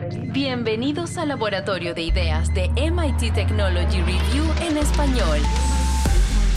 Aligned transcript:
Bienvenidos 0.00 1.16
al 1.18 1.28
Laboratorio 1.28 1.92
de 1.92 2.02
Ideas 2.02 2.54
de 2.54 2.68
MIT 2.68 3.34
Technology 3.34 4.00
Review 4.00 4.44
en 4.62 4.76
español. 4.76 5.40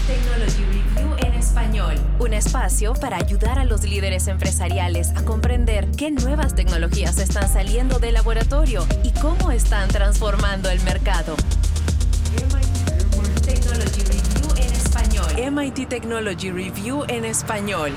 Technology 0.06 0.64
Review 0.66 1.16
en 1.26 1.34
español. 1.34 1.96
Un 2.20 2.34
espacio 2.34 2.94
para 2.94 3.18
ayudar 3.18 3.58
a 3.58 3.66
los 3.66 3.84
líderes 3.84 4.28
empresariales 4.28 5.10
a 5.16 5.26
comprender 5.26 5.90
qué 5.98 6.12
nuevas 6.12 6.54
tecnologías 6.54 7.18
están 7.18 7.50
saliendo 7.50 7.98
del 7.98 8.14
laboratorio 8.14 8.86
y 9.04 9.10
cómo 9.20 9.52
están 9.52 9.90
transformando 9.90 10.70
el 10.70 10.82
mercado. 10.84 11.36
Technology 13.44 14.04
Review 14.04 14.56
en 14.58 14.72
español. 14.72 15.52
MIT 15.52 15.90
Technology 15.90 16.52
Review 16.52 17.06
en 17.08 17.26
español. 17.26 17.92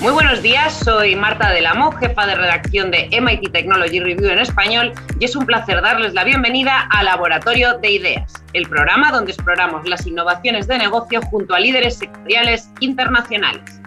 Muy 0.00 0.12
buenos 0.12 0.42
días, 0.42 0.78
soy 0.84 1.16
Marta 1.16 1.52
Amo, 1.68 1.90
jefa 1.90 2.24
de 2.24 2.36
redacción 2.36 2.92
de 2.92 3.08
MIT 3.20 3.50
Technology 3.50 3.98
Review 3.98 4.30
en 4.30 4.38
español, 4.38 4.92
y 5.18 5.24
es 5.24 5.34
un 5.34 5.44
placer 5.44 5.82
darles 5.82 6.14
la 6.14 6.22
bienvenida 6.22 6.88
a 6.92 7.02
Laboratorio 7.02 7.76
de 7.78 7.90
Ideas, 7.90 8.32
el 8.52 8.68
programa 8.68 9.10
donde 9.10 9.32
exploramos 9.32 9.88
las 9.88 10.06
innovaciones 10.06 10.68
de 10.68 10.78
negocio 10.78 11.20
junto 11.22 11.52
a 11.52 11.58
líderes 11.58 11.98
sectoriales 11.98 12.70
internacionales. 12.78 13.80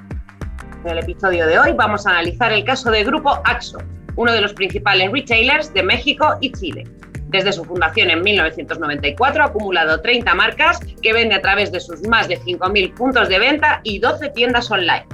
En 0.84 0.92
el 0.92 1.00
episodio 1.00 1.48
de 1.48 1.58
hoy 1.58 1.72
vamos 1.72 2.06
a 2.06 2.10
analizar 2.10 2.52
el 2.52 2.66
caso 2.66 2.92
de 2.92 3.06
Grupo 3.06 3.40
AXO, 3.46 3.78
uno 4.18 4.34
de 4.34 4.42
los 4.42 4.52
principales 4.52 5.10
retailers 5.14 5.74
de 5.74 5.84
México 5.84 6.36
y 6.42 6.52
Chile. 6.52 6.84
Desde 7.28 7.54
su 7.54 7.64
fundación 7.64 8.10
en 8.10 8.22
1994 8.22 9.44
ha 9.44 9.48
acumulado 9.48 10.02
30 10.02 10.36
marcas 10.36 10.82
que 11.02 11.14
vende 11.14 11.36
a 11.36 11.42
través 11.42 11.72
de 11.72 11.80
sus 11.80 12.06
más 12.10 12.28
de 12.28 12.38
5.000 12.38 12.94
puntos 12.96 13.30
de 13.30 13.40
venta 13.40 13.80
y 13.86 14.00
12 14.00 14.28
tiendas 14.32 14.70
online 14.70 15.06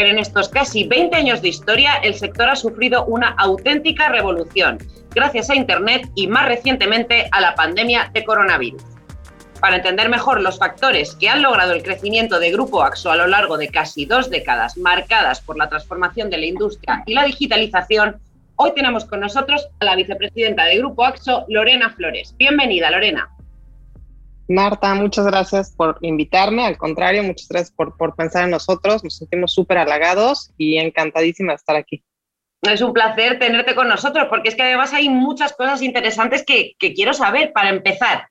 pero 0.00 0.12
en 0.12 0.18
estos 0.18 0.48
casi 0.48 0.84
20 0.84 1.14
años 1.14 1.42
de 1.42 1.48
historia 1.48 1.96
el 2.02 2.14
sector 2.14 2.48
ha 2.48 2.56
sufrido 2.56 3.04
una 3.04 3.34
auténtica 3.36 4.08
revolución, 4.08 4.78
gracias 5.10 5.50
a 5.50 5.54
Internet 5.54 6.08
y 6.14 6.26
más 6.26 6.46
recientemente 6.46 7.28
a 7.32 7.40
la 7.42 7.54
pandemia 7.54 8.10
de 8.14 8.24
coronavirus. 8.24 8.82
Para 9.60 9.76
entender 9.76 10.08
mejor 10.08 10.40
los 10.40 10.58
factores 10.58 11.14
que 11.16 11.28
han 11.28 11.42
logrado 11.42 11.74
el 11.74 11.82
crecimiento 11.82 12.40
de 12.40 12.50
Grupo 12.50 12.82
AXO 12.82 13.10
a 13.10 13.16
lo 13.16 13.26
largo 13.26 13.58
de 13.58 13.68
casi 13.68 14.06
dos 14.06 14.30
décadas 14.30 14.78
marcadas 14.78 15.42
por 15.42 15.58
la 15.58 15.68
transformación 15.68 16.30
de 16.30 16.38
la 16.38 16.46
industria 16.46 17.02
y 17.04 17.12
la 17.12 17.24
digitalización, 17.24 18.22
hoy 18.56 18.72
tenemos 18.74 19.04
con 19.04 19.20
nosotros 19.20 19.68
a 19.80 19.84
la 19.84 19.96
vicepresidenta 19.96 20.64
de 20.64 20.78
Grupo 20.78 21.04
AXO, 21.04 21.44
Lorena 21.48 21.90
Flores. 21.90 22.34
Bienvenida, 22.38 22.90
Lorena. 22.90 23.28
Marta, 24.50 24.92
muchas 24.96 25.26
gracias 25.26 25.72
por 25.76 25.98
invitarme. 26.00 26.66
Al 26.66 26.76
contrario, 26.76 27.22
muchas 27.22 27.46
gracias 27.48 27.70
por, 27.70 28.16
pensar 28.16 28.42
en 28.42 28.50
nosotros. 28.50 29.04
Nos 29.04 29.16
sentimos 29.16 29.54
súper 29.54 29.78
halagados 29.78 30.50
y 30.58 30.76
encantadísima 30.78 31.52
de 31.52 31.56
estar 31.56 31.76
aquí. 31.76 32.02
Es 32.62 32.82
un 32.82 32.92
placer 32.92 33.38
tenerte 33.38 33.76
con 33.76 33.88
nosotros 33.88 34.26
porque 34.28 34.48
es 34.48 34.56
que 34.56 34.62
además 34.62 34.92
hay 34.92 35.08
muchas 35.08 35.52
cosas 35.52 35.82
interesantes 35.82 36.44
que, 36.44 36.74
quiero 36.78 37.14
saber 37.14 37.52
para 37.52 37.68
empezar. 37.68 38.28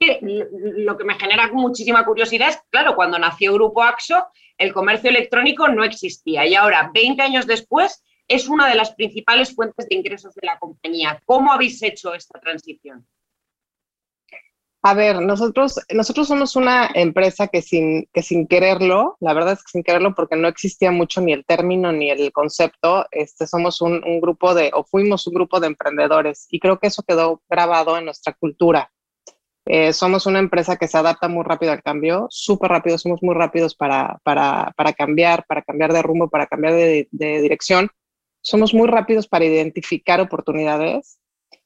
Lo 0.00 0.98
que 0.98 1.04
me 1.04 1.14
genera 1.14 1.48
muchísima 1.52 2.04
curiosidad 2.04 2.48
es, 2.48 2.58
claro, 2.70 2.96
cuando 2.96 3.20
nació 3.20 3.54
Grupo 3.54 3.84
AXO, 3.84 4.26
el 4.58 4.72
comercio 4.72 5.08
electrónico 5.08 5.68
no 5.68 5.84
existía 5.84 6.44
y 6.46 6.56
ahora, 6.56 6.90
20 6.92 7.22
años 7.22 7.46
después, 7.46 8.02
es 8.26 8.48
una 8.48 8.68
de 8.68 8.74
las 8.74 8.90
principales 8.96 9.54
fuentes 9.54 9.88
de 9.88 9.94
ingresos 9.94 10.34
de 10.34 10.46
la 10.48 10.58
compañía. 10.58 11.22
¿Cómo 11.26 11.52
habéis 11.52 11.80
hecho 11.84 12.12
esta 12.12 12.40
transición? 12.40 13.06
A 14.82 14.94
ver, 14.94 15.20
nosotros, 15.20 15.78
nosotros 15.92 16.26
somos 16.26 16.56
una 16.56 16.90
empresa 16.94 17.48
que 17.48 17.60
sin, 17.60 18.08
que 18.14 18.22
sin 18.22 18.46
quererlo, 18.46 19.18
la 19.20 19.34
verdad 19.34 19.52
es 19.52 19.58
que 19.58 19.72
sin 19.72 19.82
quererlo 19.82 20.14
porque 20.14 20.36
no 20.36 20.48
existía 20.48 20.90
mucho 20.90 21.20
ni 21.20 21.34
el 21.34 21.44
término 21.44 21.92
ni 21.92 22.10
el 22.10 22.32
concepto, 22.32 23.04
este, 23.10 23.46
somos 23.46 23.82
un, 23.82 24.02
un 24.02 24.20
grupo 24.22 24.54
de, 24.54 24.70
o 24.72 24.82
fuimos 24.82 25.26
un 25.26 25.34
grupo 25.34 25.60
de 25.60 25.66
emprendedores 25.66 26.46
y 26.50 26.60
creo 26.60 26.78
que 26.78 26.86
eso 26.86 27.02
quedó 27.02 27.42
grabado 27.50 27.98
en 27.98 28.06
nuestra 28.06 28.32
cultura. 28.32 28.90
Eh, 29.66 29.92
somos 29.92 30.24
una 30.24 30.38
empresa 30.38 30.76
que 30.76 30.88
se 30.88 30.96
adapta 30.96 31.28
muy 31.28 31.44
rápido 31.44 31.72
al 31.72 31.82
cambio, 31.82 32.26
súper 32.30 32.70
rápido, 32.70 32.96
somos 32.96 33.22
muy 33.22 33.34
rápidos 33.34 33.74
para, 33.74 34.18
para, 34.24 34.72
para, 34.76 34.94
cambiar, 34.94 35.44
para 35.46 35.60
cambiar 35.60 35.92
de 35.92 36.00
rumbo, 36.00 36.30
para 36.30 36.46
cambiar 36.46 36.72
de, 36.72 37.06
de 37.10 37.42
dirección. 37.42 37.90
Somos 38.40 38.72
muy 38.72 38.88
rápidos 38.88 39.28
para 39.28 39.44
identificar 39.44 40.22
oportunidades 40.22 41.19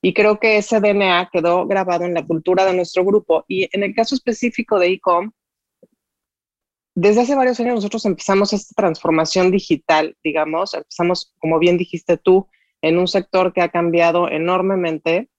y 0.05 0.13
creo 0.13 0.39
que 0.39 0.59
ese 0.59 0.81
DNA 0.81 1.31
quedó 1.33 1.67
grabado 1.67 2.05
en 2.05 2.13
la 2.13 2.27
cultura 2.27 2.67
de 2.67 2.75
nuestro 2.75 3.07
grupo. 3.07 3.47
Y 3.49 3.71
en 3.75 3.83
el 3.83 3.95
caso 3.95 4.15
específico 4.15 4.79
de 4.79 4.91
ICOM, 4.91 5.33
desde 6.95 7.23
hace 7.23 7.35
varios 7.35 7.59
años 7.59 7.77
nosotros 7.77 8.05
empezamos 8.05 8.53
esta 8.53 8.75
transformación 8.75 9.51
digital, 9.51 10.15
digamos, 10.23 10.75
empezamos, 10.75 11.33
como 11.39 11.59
bien 11.59 11.79
dijiste 11.79 12.19
tú, 12.19 12.49
en 12.83 12.99
un 12.99 13.09
sector 13.09 13.55
que 13.55 13.63
ha 13.63 13.71
cambiado 13.71 14.29
enormemente. 14.29 15.31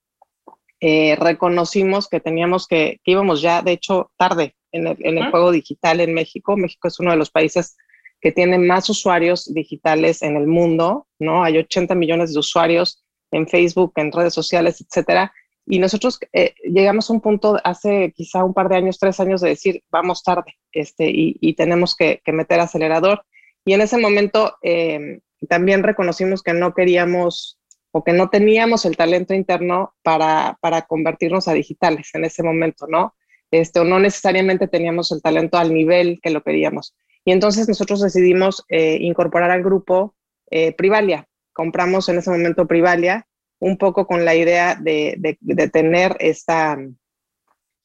Eh, 0.79 1.15
reconocimos 1.15 2.09
que 2.09 2.19
teníamos 2.19 2.67
que, 2.67 2.99
que 3.03 3.11
íbamos 3.11 3.43
ya, 3.43 3.61
de 3.61 3.73
hecho, 3.73 4.11
tarde 4.17 4.55
en 4.71 4.87
el, 4.87 4.97
en 5.05 5.19
el 5.19 5.29
juego 5.29 5.51
digital 5.51 5.99
en 6.01 6.15
México. 6.15 6.57
México 6.57 6.87
es 6.87 6.99
uno 6.99 7.11
de 7.11 7.17
los 7.17 7.29
países 7.29 7.77
que 8.19 8.31
tiene 8.31 8.57
más 8.57 8.89
usuarios 8.89 9.53
digitales 9.53 10.23
en 10.23 10.37
el 10.37 10.47
mundo, 10.47 11.05
¿no? 11.19 11.43
Hay 11.43 11.59
80 11.59 11.93
millones 11.93 12.33
de 12.33 12.39
usuarios 12.39 13.04
en 13.31 13.47
Facebook, 13.47 13.93
en 13.95 14.11
redes 14.11 14.33
sociales, 14.33 14.81
etcétera. 14.81 15.33
Y 15.67 15.79
nosotros 15.79 16.19
eh, 16.31 16.53
llegamos 16.63 17.09
a 17.09 17.13
un 17.13 17.21
punto 17.21 17.57
hace 17.63 18.13
quizá 18.15 18.43
un 18.43 18.53
par 18.53 18.69
de 18.69 18.75
años, 18.75 18.99
tres 18.99 19.19
años, 19.19 19.41
de 19.41 19.49
decir, 19.49 19.83
vamos 19.89 20.23
tarde 20.23 20.55
este, 20.71 21.09
y, 21.11 21.53
tenemos 21.55 21.95
que, 21.95 22.21
meter 22.27 22.59
acelerador. 22.59 23.25
Y 23.65 23.73
en 23.73 23.81
ese 23.81 23.97
momento 23.97 24.57
eh, 24.61 25.19
también 25.49 25.81
reconocimos 25.81 26.43
que 26.43 26.53
no 26.53 26.73
queríamos 26.73 27.59
o 27.91 28.03
que 28.03 28.13
no 28.13 28.29
teníamos 28.29 28.85
el 28.85 28.97
talento 28.97 29.33
interno 29.33 29.95
para, 30.03 30.57
para 30.61 30.83
convertirnos 30.83 31.47
a 31.47 31.53
digitales 31.53 32.09
en 32.13 32.25
ese 32.25 32.43
momento, 32.43 32.85
¿no? 32.87 33.15
Este, 33.51 33.79
o 33.79 33.85
no 33.85 33.99
necesariamente 33.99 34.67
teníamos 34.67 35.11
el 35.11 35.21
talento 35.21 35.57
al 35.57 35.73
nivel 35.73 36.19
que 36.21 36.29
lo 36.29 36.43
queríamos. 36.43 36.93
Y 37.23 37.31
entonces 37.31 37.67
nosotros 37.67 38.01
decidimos 38.01 38.65
eh, 38.69 38.97
incorporar 38.99 39.49
al 39.49 39.63
grupo 39.63 40.13
Privalia, 40.77 41.27
compramos 41.55 42.09
en 42.09 42.17
ese 42.17 42.29
momento 42.29 42.67
Privalia, 42.67 43.25
un 43.59 43.77
poco 43.77 44.05
con 44.05 44.25
la 44.25 44.35
idea 44.35 44.75
de, 44.75 45.15
de, 45.39 45.69
tener 45.69 46.17
esta, 46.19 46.77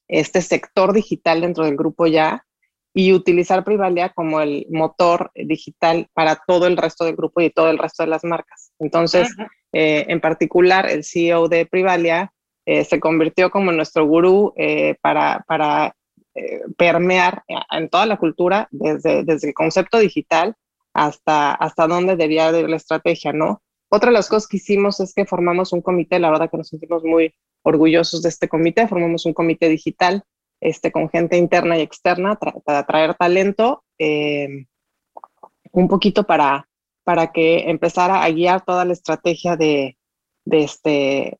este 0.08 0.42
sector 0.42 0.92
digital 0.92 1.40
dentro 1.40 1.64
del 1.64 1.76
grupo 1.76 2.08
ya 2.08 2.44
y 2.92 3.12
utilizar 3.12 3.64
Privalia 3.64 4.08
como 4.08 4.40
el 4.40 4.66
motor 4.70 5.30
digital 5.34 6.08
para 6.12 6.42
todo 6.44 6.66
el 6.66 6.76
resto 6.76 7.04
del 7.04 7.14
grupo 7.14 7.40
y 7.40 7.50
todo 7.50 7.70
el 7.70 7.78
resto 7.78 8.02
de 8.02 8.08
las 8.08 8.24
marcas. 8.24 8.72
Entonces, 8.80 9.28
eh, 9.72 10.04
en 10.08 10.20
particular, 10.20 10.90
el 10.90 11.04
CEO 11.04 11.46
de 11.46 11.64
Privalia 11.64 12.32
eh, 12.66 12.84
se 12.84 12.98
convirtió 12.98 13.50
como 13.50 13.70
nuestro 13.70 14.04
gurú 14.04 14.52
eh, 14.56 14.96
para, 15.00 15.44
para 15.46 15.94
permear 16.76 17.42
en 17.70 17.88
toda 17.88 18.06
la 18.06 18.16
cultura, 18.16 18.68
desde, 18.70 19.24
desde 19.24 19.48
el 19.48 19.54
concepto 19.54 19.98
digital 19.98 20.56
hasta, 20.94 21.52
hasta 21.52 21.86
dónde 21.86 22.16
debía 22.16 22.56
ir 22.58 22.68
la 22.68 22.76
estrategia, 22.76 23.32
¿no? 23.32 23.62
Otra 23.88 24.10
de 24.10 24.14
las 24.14 24.28
cosas 24.28 24.48
que 24.48 24.58
hicimos 24.58 25.00
es 25.00 25.12
que 25.14 25.26
formamos 25.26 25.72
un 25.72 25.82
comité, 25.82 26.18
la 26.18 26.30
verdad 26.30 26.50
que 26.50 26.56
nos 26.56 26.68
sentimos 26.68 27.02
muy 27.04 27.34
orgullosos 27.62 28.22
de 28.22 28.28
este 28.28 28.48
comité, 28.48 28.86
formamos 28.86 29.26
un 29.26 29.34
comité 29.34 29.68
digital 29.68 30.22
este, 30.60 30.92
con 30.92 31.08
gente 31.08 31.36
interna 31.36 31.78
y 31.78 31.82
externa 31.82 32.38
para 32.38 32.78
atraer 32.78 33.14
talento, 33.14 33.82
eh, 33.98 34.66
un 35.72 35.88
poquito 35.88 36.24
para, 36.24 36.68
para 37.04 37.32
que 37.32 37.70
empezara 37.70 38.22
a 38.22 38.30
guiar 38.30 38.64
toda 38.64 38.84
la 38.84 38.92
estrategia 38.92 39.56
de, 39.56 39.96
de 40.44 40.62
este, 40.62 41.38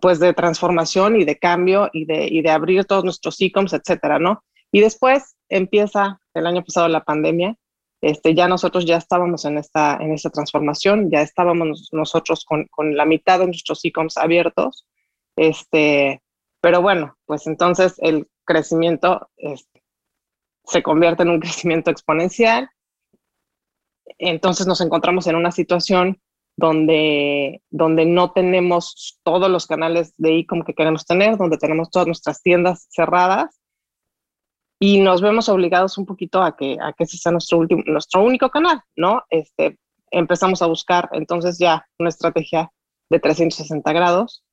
pues 0.00 0.18
de 0.18 0.32
transformación 0.32 1.20
y 1.20 1.24
de 1.24 1.38
cambio 1.38 1.90
y 1.92 2.06
de, 2.06 2.26
y 2.26 2.42
de 2.42 2.50
abrir 2.50 2.84
todos 2.84 3.04
nuestros 3.04 3.40
e-coms, 3.40 3.72
etcétera, 3.72 4.18
¿no? 4.18 4.42
Y 4.72 4.80
después 4.80 5.36
empieza 5.48 6.20
el 6.34 6.46
año 6.46 6.64
pasado 6.64 6.88
la 6.88 7.04
pandemia 7.04 7.56
este, 8.06 8.36
ya 8.36 8.46
nosotros 8.46 8.86
ya 8.86 8.98
estábamos 8.98 9.44
en 9.46 9.58
esta, 9.58 9.96
en 10.00 10.12
esta 10.12 10.30
transformación, 10.30 11.10
ya 11.10 11.22
estábamos 11.22 11.88
nosotros 11.90 12.44
con, 12.44 12.66
con 12.66 12.96
la 12.96 13.04
mitad 13.04 13.40
de 13.40 13.46
nuestros 13.46 13.84
e-coms 13.84 14.16
abiertos, 14.16 14.86
este, 15.34 16.22
pero 16.60 16.80
bueno, 16.82 17.16
pues 17.24 17.48
entonces 17.48 17.96
el 17.98 18.28
crecimiento 18.44 19.28
este, 19.36 19.82
se 20.64 20.84
convierte 20.84 21.24
en 21.24 21.30
un 21.30 21.40
crecimiento 21.40 21.90
exponencial, 21.90 22.70
entonces 24.18 24.68
nos 24.68 24.80
encontramos 24.80 25.26
en 25.26 25.34
una 25.34 25.50
situación 25.50 26.20
donde, 26.56 27.60
donde 27.70 28.06
no 28.06 28.30
tenemos 28.30 29.18
todos 29.24 29.50
los 29.50 29.66
canales 29.66 30.14
de 30.16 30.38
e-com 30.38 30.62
que 30.62 30.74
queremos 30.74 31.04
tener, 31.06 31.36
donde 31.38 31.58
tenemos 31.58 31.90
todas 31.90 32.06
nuestras 32.06 32.40
tiendas 32.40 32.86
cerradas 32.88 33.60
y 34.78 35.00
nos 35.00 35.22
vemos 35.22 35.48
obligados 35.48 35.96
un 35.98 36.06
poquito 36.06 36.42
a 36.42 36.56
que, 36.56 36.76
a 36.80 36.92
que 36.92 37.04
ese 37.04 37.16
sea 37.16 37.32
nuestro, 37.32 37.58
último, 37.58 37.82
nuestro 37.86 38.22
único 38.22 38.50
canal, 38.50 38.80
¿no? 38.94 39.22
Este, 39.30 39.78
empezamos 40.10 40.62
a 40.62 40.66
buscar 40.66 41.08
entonces 41.12 41.58
ya 41.58 41.86
una 41.98 42.10
estrategia 42.10 42.70
de 43.08 43.20
360 43.20 43.92
grados. 43.92 44.44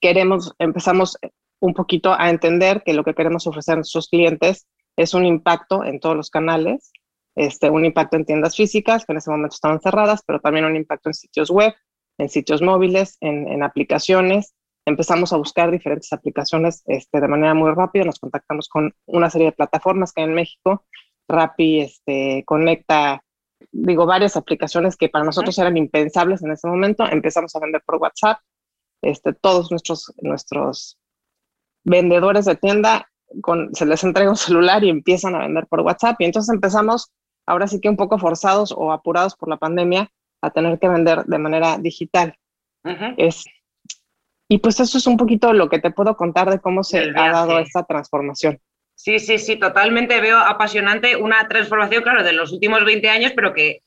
Queremos, 0.00 0.54
empezamos 0.58 1.18
un 1.60 1.74
poquito 1.74 2.14
a 2.16 2.30
entender 2.30 2.82
que 2.84 2.94
lo 2.94 3.04
que 3.04 3.14
queremos 3.14 3.46
ofrecer 3.46 3.74
a 3.74 3.76
nuestros 3.76 4.08
clientes 4.08 4.66
es 4.96 5.14
un 5.14 5.24
impacto 5.26 5.84
en 5.84 6.00
todos 6.00 6.16
los 6.16 6.30
canales, 6.30 6.90
este, 7.34 7.70
un 7.70 7.84
impacto 7.84 8.16
en 8.16 8.24
tiendas 8.24 8.56
físicas, 8.56 9.04
que 9.04 9.12
en 9.12 9.18
ese 9.18 9.30
momento 9.30 9.54
estaban 9.54 9.80
cerradas, 9.80 10.22
pero 10.26 10.40
también 10.40 10.64
un 10.64 10.76
impacto 10.76 11.10
en 11.10 11.14
sitios 11.14 11.50
web, 11.50 11.74
en 12.18 12.28
sitios 12.30 12.62
móviles, 12.62 13.18
en, 13.20 13.62
aplicaciones. 13.62 14.54
Empezamos 14.86 15.32
a 15.32 15.36
buscar 15.36 15.70
diferentes 15.72 16.12
aplicaciones 16.12 16.82
este, 16.86 17.20
de 17.20 17.28
manera 17.28 17.54
muy 17.54 17.72
rápida. 17.72 18.04
Nos 18.04 18.20
contactamos 18.20 18.68
con 18.68 18.94
una 19.06 19.28
serie 19.28 19.48
de 19.48 19.52
plataformas 19.52 20.12
que 20.12 20.22
hay 20.22 20.28
en 20.28 20.34
México. 20.34 20.84
Rappi 21.28 21.80
este, 21.80 22.44
conecta, 22.46 23.20
digo, 23.72 24.06
varias 24.06 24.36
aplicaciones 24.36 24.96
que 24.96 25.08
para 25.08 25.24
nosotros 25.24 25.58
eran 25.58 25.76
impensables 25.76 26.42
en 26.44 26.52
ese 26.52 26.68
momento. 26.68 27.04
Empezamos 27.04 27.54
a 27.56 27.60
vender 27.60 27.82
por 27.84 27.96
WhatsApp. 27.96 28.38
Este, 29.02 29.32
todos 29.32 29.72
nuestros, 29.72 30.14
nuestros 30.22 30.98
vendedores 31.84 32.44
de 32.44 32.54
tienda 32.54 33.08
con, 33.42 33.74
se 33.74 33.86
les 33.86 34.04
entrega 34.04 34.30
un 34.30 34.36
celular 34.36 34.84
y 34.84 34.88
empiezan 34.88 35.34
a 35.34 35.40
vender 35.40 35.66
por 35.66 35.80
WhatsApp. 35.80 36.16
Y 36.20 36.26
entonces 36.26 36.54
empezamos, 36.54 37.10
ahora 37.44 37.66
sí 37.66 37.80
que 37.80 37.88
un 37.88 37.96
poco 37.96 38.18
forzados 38.18 38.72
o 38.76 38.92
apurados 38.92 39.34
por 39.34 39.48
la 39.48 39.56
pandemia, 39.56 40.10
a 40.42 40.50
tener 40.50 40.78
que 40.78 40.88
vender 40.88 41.24
de 41.24 41.38
manera 41.38 41.78
digital. 41.78 42.36
es, 43.16 43.44
y 44.48 44.58
pues 44.58 44.80
eso 44.80 44.98
es 44.98 45.06
un 45.06 45.16
poquito 45.16 45.52
lo 45.52 45.68
que 45.68 45.78
te 45.78 45.90
puedo 45.90 46.16
contar 46.16 46.50
de 46.50 46.60
cómo 46.60 46.84
se 46.84 47.10
ha 47.14 47.32
dado 47.32 47.58
esta 47.58 47.84
transformación. 47.84 48.60
Sí, 48.94 49.18
sí, 49.18 49.38
sí, 49.38 49.56
totalmente 49.56 50.20
veo 50.20 50.38
apasionante 50.38 51.16
una 51.16 51.46
transformación, 51.48 52.02
claro, 52.02 52.22
de 52.22 52.32
los 52.32 52.52
últimos 52.52 52.84
20 52.84 53.08
años, 53.10 53.32
pero 53.36 53.52
que, 53.52 53.82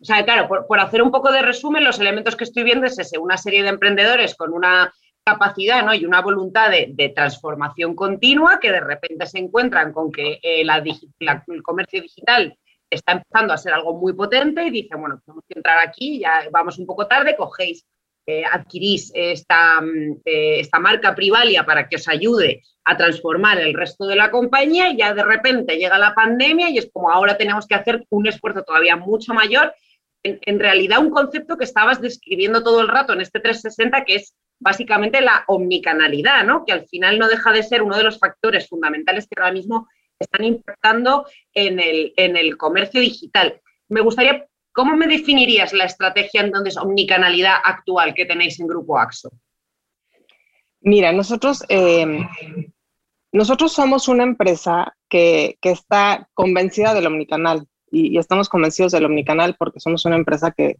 o 0.00 0.04
sea, 0.04 0.24
claro, 0.24 0.46
por, 0.46 0.66
por 0.66 0.78
hacer 0.78 1.02
un 1.02 1.10
poco 1.10 1.32
de 1.32 1.40
resumen, 1.40 1.84
los 1.84 1.98
elementos 1.98 2.36
que 2.36 2.44
estoy 2.44 2.62
viendo 2.62 2.86
es 2.86 2.98
ese, 2.98 3.18
una 3.18 3.38
serie 3.38 3.62
de 3.62 3.70
emprendedores 3.70 4.34
con 4.34 4.52
una 4.52 4.92
capacidad 5.24 5.84
¿no? 5.84 5.94
y 5.94 6.04
una 6.04 6.20
voluntad 6.20 6.70
de, 6.70 7.12
transformación 7.14 7.94
continua 7.94 8.58
que 8.60 8.72
de 8.72 8.80
repente 8.80 9.26
se 9.26 9.38
encuentran 9.38 9.92
con 9.92 10.10
que 10.10 10.40
eh, 10.42 10.64
la, 10.64 10.78
el 10.78 11.62
comercio 11.62 12.02
digital 12.02 12.56
está 12.90 13.12
empezando 13.12 13.54
a 13.54 13.58
ser 13.58 13.72
algo 13.72 13.94
muy 13.98 14.12
potente 14.12 14.64
y 14.64 14.70
dicen, 14.70 15.00
bueno, 15.00 15.20
tenemos 15.24 15.44
que 15.48 15.58
entrar 15.58 15.78
aquí, 15.78 16.20
ya 16.20 16.48
vamos 16.50 16.78
un 16.78 16.86
poco 16.86 17.06
tarde, 17.06 17.36
cogéis, 17.36 17.86
eh, 18.26 18.44
adquirís 18.50 19.10
esta, 19.14 19.80
mm, 19.80 20.20
eh, 20.24 20.60
esta 20.60 20.78
marca 20.78 21.14
Privalia 21.14 21.64
para 21.64 21.88
que 21.88 21.96
os 21.96 22.08
ayude 22.08 22.62
a 22.84 22.96
transformar 22.96 23.58
el 23.60 23.74
resto 23.74 24.06
de 24.06 24.16
la 24.16 24.30
compañía 24.30 24.90
y 24.90 24.96
ya 24.96 25.14
de 25.14 25.24
repente 25.24 25.76
llega 25.76 25.98
la 25.98 26.14
pandemia 26.14 26.70
y 26.70 26.78
es 26.78 26.90
como 26.92 27.10
ahora 27.10 27.36
tenemos 27.36 27.66
que 27.66 27.74
hacer 27.74 28.04
un 28.10 28.26
esfuerzo 28.26 28.62
todavía 28.62 28.96
mucho 28.96 29.34
mayor. 29.34 29.74
En, 30.24 30.38
en 30.42 30.60
realidad 30.60 31.00
un 31.00 31.10
concepto 31.10 31.56
que 31.56 31.64
estabas 31.64 32.00
describiendo 32.00 32.62
todo 32.62 32.80
el 32.80 32.88
rato 32.88 33.12
en 33.12 33.20
este 33.20 33.40
360 33.40 34.04
que 34.04 34.16
es 34.16 34.34
básicamente 34.62 35.20
la 35.20 35.44
omnicanalidad, 35.48 36.44
¿no? 36.44 36.64
que 36.64 36.72
al 36.72 36.86
final 36.86 37.18
no 37.18 37.28
deja 37.28 37.52
de 37.52 37.64
ser 37.64 37.82
uno 37.82 37.96
de 37.96 38.04
los 38.04 38.18
factores 38.18 38.68
fundamentales 38.68 39.26
que 39.26 39.40
ahora 39.40 39.52
mismo 39.52 39.88
están 40.18 40.44
impactando 40.44 41.26
en 41.52 41.80
el, 41.80 42.14
en 42.16 42.36
el 42.36 42.56
comercio 42.56 43.00
digital. 43.00 43.60
Me 43.88 44.00
gustaría, 44.00 44.46
¿cómo 44.72 44.96
me 44.96 45.06
definirías 45.06 45.72
la 45.72 45.84
estrategia 45.84 46.42
entonces 46.42 46.76
omnicanalidad 46.76 47.56
actual 47.64 48.14
que 48.14 48.26
tenéis 48.26 48.58
en 48.60 48.66
Grupo 48.66 48.98
AXO? 48.98 49.30
Mira, 50.80 51.12
nosotros, 51.12 51.64
eh, 51.68 52.26
nosotros 53.32 53.72
somos 53.72 54.08
una 54.08 54.24
empresa 54.24 54.96
que, 55.08 55.58
está 55.62 56.28
convencida 56.34 56.94
del 56.94 57.06
omnicanal 57.06 57.66
y, 57.90 58.18
estamos 58.18 58.48
convencidos 58.48 58.92
del 58.92 59.04
omnicanal 59.04 59.56
porque 59.58 59.80
somos 59.80 60.04
una 60.04 60.16
empresa 60.16 60.50
que 60.50 60.76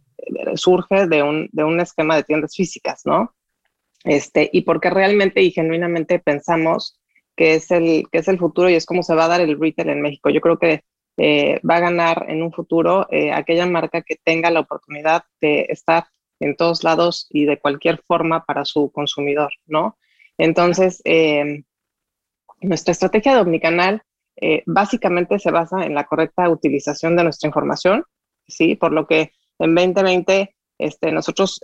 surge 0.55 1.07
de 1.07 1.23
un, 1.23 1.49
de 1.51 1.63
un 1.63 1.79
esquema 1.79 2.15
de 2.15 2.23
tiendas 2.23 2.55
físicas, 2.55 3.01
¿no? 3.05 3.33
este, 4.03 4.49
y 4.51 4.61
porque 4.61 4.89
realmente 4.89 5.41
y 5.41 5.51
genuinamente 5.51 6.19
pensamos 6.19 6.99
que 7.35 7.55
es, 7.55 7.71
el, 7.71 8.05
que 8.11 8.19
es 8.19 8.27
el 8.27 8.37
futuro 8.37 8.69
y 8.69 8.75
es 8.75 8.85
como 8.85 9.01
se 9.03 9.15
va 9.15 9.25
a 9.25 9.29
dar 9.29 9.41
el 9.41 9.59
retail 9.59 9.89
en 9.89 10.01
México. 10.01 10.29
Yo 10.29 10.41
creo 10.41 10.59
que 10.59 10.83
eh, 11.17 11.59
va 11.69 11.77
a 11.77 11.81
ganar 11.81 12.25
en 12.27 12.41
un 12.41 12.51
futuro 12.51 13.07
eh, 13.11 13.31
aquella 13.31 13.65
marca 13.65 14.01
que 14.01 14.17
tenga 14.23 14.49
la 14.49 14.61
oportunidad 14.61 15.23
de 15.39 15.67
estar 15.69 16.05
en 16.39 16.55
todos 16.55 16.83
lados 16.83 17.27
y 17.29 17.45
de 17.45 17.59
cualquier 17.59 18.01
forma 18.07 18.43
para 18.45 18.65
su 18.65 18.91
consumidor, 18.91 19.51
¿no? 19.65 19.97
Entonces, 20.37 21.01
em, 21.05 21.63
nuestra 22.61 22.91
estrategia 22.91 23.35
de 23.35 23.41
omnicanal 23.41 24.01
eh, 24.35 24.63
básicamente 24.65 25.37
se 25.37 25.51
basa 25.51 25.85
en 25.85 25.93
la 25.93 26.05
correcta 26.05 26.49
utilización 26.49 27.15
de 27.15 27.23
nuestra 27.23 27.47
información, 27.47 28.03
¿sí? 28.47 28.75
Por 28.75 28.91
lo 28.91 29.05
que 29.05 29.31
en 29.59 29.75
2020 29.75 30.55
este, 30.79 31.11
nosotros 31.11 31.61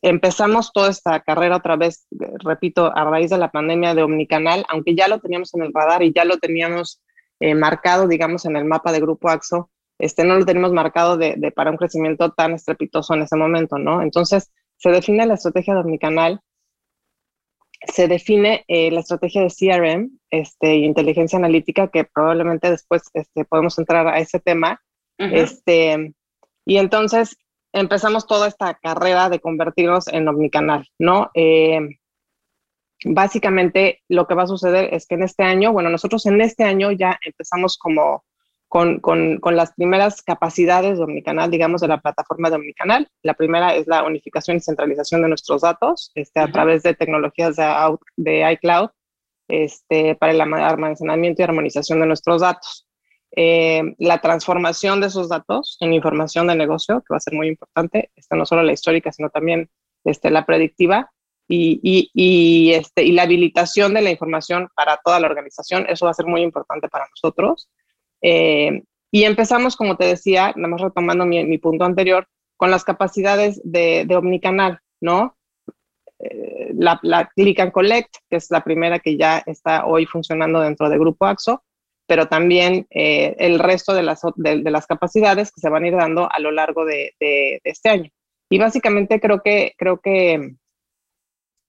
empezamos 0.00 0.72
toda 0.72 0.90
esta 0.90 1.20
carrera 1.20 1.56
otra 1.56 1.76
vez, 1.76 2.06
repito, 2.44 2.96
a 2.96 3.04
raíz 3.04 3.30
de 3.30 3.38
la 3.38 3.50
pandemia 3.50 3.94
de 3.94 4.02
Omnicanal, 4.02 4.64
aunque 4.68 4.94
ya 4.94 5.08
lo 5.08 5.18
teníamos 5.18 5.52
en 5.54 5.62
el 5.62 5.72
radar 5.74 6.02
y 6.02 6.12
ya 6.12 6.24
lo 6.24 6.38
teníamos 6.38 7.02
eh, 7.40 7.54
marcado, 7.54 8.08
digamos, 8.08 8.44
en 8.44 8.56
el 8.56 8.64
mapa 8.64 8.92
de 8.92 9.00
Grupo 9.00 9.28
AXO, 9.28 9.70
este, 9.98 10.24
no 10.24 10.36
lo 10.36 10.44
tenemos 10.44 10.72
marcado 10.72 11.16
de, 11.16 11.52
para 11.54 11.70
un 11.70 11.76
crecimiento 11.76 12.32
tan 12.32 12.52
estrepitoso 12.52 13.14
en 13.14 13.22
ese 13.22 13.36
momento, 13.36 13.78
¿no? 13.78 14.02
Entonces, 14.02 14.52
se 14.76 14.90
define 14.90 15.26
la 15.26 15.34
estrategia 15.34 15.74
de 15.74 15.80
Omnicanal, 15.80 16.40
se 17.86 18.08
define 18.08 18.64
eh, 18.66 18.90
la 18.90 19.00
estrategia 19.00 19.42
de 19.42 19.48
CRM 19.48 20.18
este, 20.30 20.76
y 20.76 20.84
inteligencia 20.84 21.38
analítica, 21.38 21.88
que 21.88 22.04
probablemente 22.04 22.70
después 22.70 23.02
este, 23.12 23.44
podemos 23.44 23.78
entrar 23.78 24.08
a 24.08 24.18
ese 24.18 24.40
tema. 24.40 24.80
este, 25.18 26.12
y 26.66 26.78
entonces, 26.78 27.36
empezamos 27.72 28.26
toda 28.26 28.48
esta 28.48 28.74
carrera 28.74 29.28
de 29.28 29.40
convertirnos 29.40 30.08
en 30.08 30.26
omnicanal, 30.28 30.88
¿no? 30.98 31.30
Eh, 31.34 31.80
básicamente 33.04 34.02
lo 34.08 34.26
que 34.26 34.34
va 34.34 34.44
a 34.44 34.48
suceder 34.48 34.92
es 34.92 35.06
que 35.06 35.14
en 35.14 35.22
este 35.22 35.42
año, 35.42 35.72
bueno, 35.72 35.90
nosotros 35.90 36.26
en 36.26 36.40
este 36.40 36.64
año 36.64 36.90
ya 36.92 37.18
empezamos 37.24 37.78
como 37.78 38.24
con, 38.68 38.98
con, 38.98 39.38
con, 39.38 39.54
las 39.54 39.72
primeras 39.74 40.20
capacidades 40.22 40.98
de 40.98 41.04
Omnicanal, 41.04 41.50
digamos, 41.50 41.80
de 41.80 41.88
la 41.88 42.00
plataforma 42.00 42.50
de 42.50 42.56
Omnicanal. 42.56 43.08
La 43.22 43.34
primera 43.34 43.74
es 43.74 43.86
la 43.86 44.02
unificación 44.02 44.56
y 44.56 44.60
centralización 44.60 45.22
de 45.22 45.28
nuestros 45.28 45.62
datos 45.62 46.10
este, 46.16 46.40
a 46.40 46.50
través 46.50 46.82
de 46.82 46.94
tecnologías 46.94 47.54
de, 47.54 47.96
de 48.16 48.52
iCloud 48.52 48.90
este, 49.46 50.16
para 50.16 50.32
el 50.32 50.40
almacenamiento 50.40 51.42
y 51.42 51.44
armonización 51.44 52.00
de 52.00 52.06
nuestros 52.06 52.40
datos. 52.40 52.88
Eh, 53.36 53.94
la 53.98 54.20
transformación 54.20 55.00
de 55.00 55.08
esos 55.08 55.28
datos 55.28 55.76
en 55.80 55.92
información 55.92 56.46
de 56.46 56.54
negocio, 56.54 57.00
que 57.00 57.12
va 57.12 57.16
a 57.16 57.20
ser 57.20 57.34
muy 57.34 57.48
importante, 57.48 58.10
esta 58.14 58.36
no 58.36 58.46
solo 58.46 58.62
la 58.62 58.72
histórica, 58.72 59.12
sino 59.12 59.28
también 59.30 59.70
este, 60.04 60.30
la 60.30 60.46
predictiva, 60.46 61.10
y, 61.48 61.80
y, 61.82 62.10
y, 62.14 62.72
este, 62.72 63.04
y 63.04 63.12
la 63.12 63.22
habilitación 63.22 63.94
de 63.94 64.02
la 64.02 64.10
información 64.10 64.68
para 64.74 64.98
toda 65.04 65.20
la 65.20 65.26
organización, 65.26 65.86
eso 65.88 66.06
va 66.06 66.12
a 66.12 66.14
ser 66.14 66.26
muy 66.26 66.42
importante 66.42 66.88
para 66.88 67.06
nosotros. 67.08 67.68
Eh, 68.22 68.82
y 69.10 69.24
empezamos, 69.24 69.76
como 69.76 69.96
te 69.96 70.06
decía, 70.06 70.52
nada 70.56 70.68
más 70.68 70.80
retomando 70.80 71.24
mi, 71.26 71.44
mi 71.44 71.58
punto 71.58 71.84
anterior, 71.84 72.26
con 72.56 72.70
las 72.70 72.84
capacidades 72.84 73.60
de, 73.64 74.04
de 74.06 74.16
omnicanal, 74.16 74.80
¿no? 75.00 75.36
Eh, 76.18 76.72
la, 76.74 76.98
la 77.02 77.28
Click 77.34 77.60
and 77.60 77.72
Collect, 77.72 78.16
que 78.30 78.36
es 78.36 78.50
la 78.50 78.62
primera 78.62 78.98
que 78.98 79.16
ya 79.16 79.42
está 79.46 79.86
hoy 79.86 80.06
funcionando 80.06 80.60
dentro 80.60 80.88
de 80.88 80.98
Grupo 80.98 81.26
AXO, 81.26 81.62
pero 82.06 82.26
también 82.26 82.86
eh, 82.90 83.34
el 83.38 83.58
resto 83.58 83.94
de 83.94 84.02
las, 84.02 84.20
de, 84.36 84.70
las 84.70 84.86
capacidades 84.86 85.50
que 85.50 85.60
se 85.60 85.70
van 85.70 85.84
a 85.84 85.88
ir 85.88 85.96
dando 85.96 86.28
a 86.30 86.38
lo 86.38 86.50
largo 86.50 86.84
de, 86.84 87.14
de, 87.18 87.60
este 87.64 87.88
año. 87.88 88.10
Y 88.50 88.58
básicamente 88.58 89.20
creo 89.20 89.40
que, 89.42 89.74
creo 89.76 90.00
que 90.00 90.54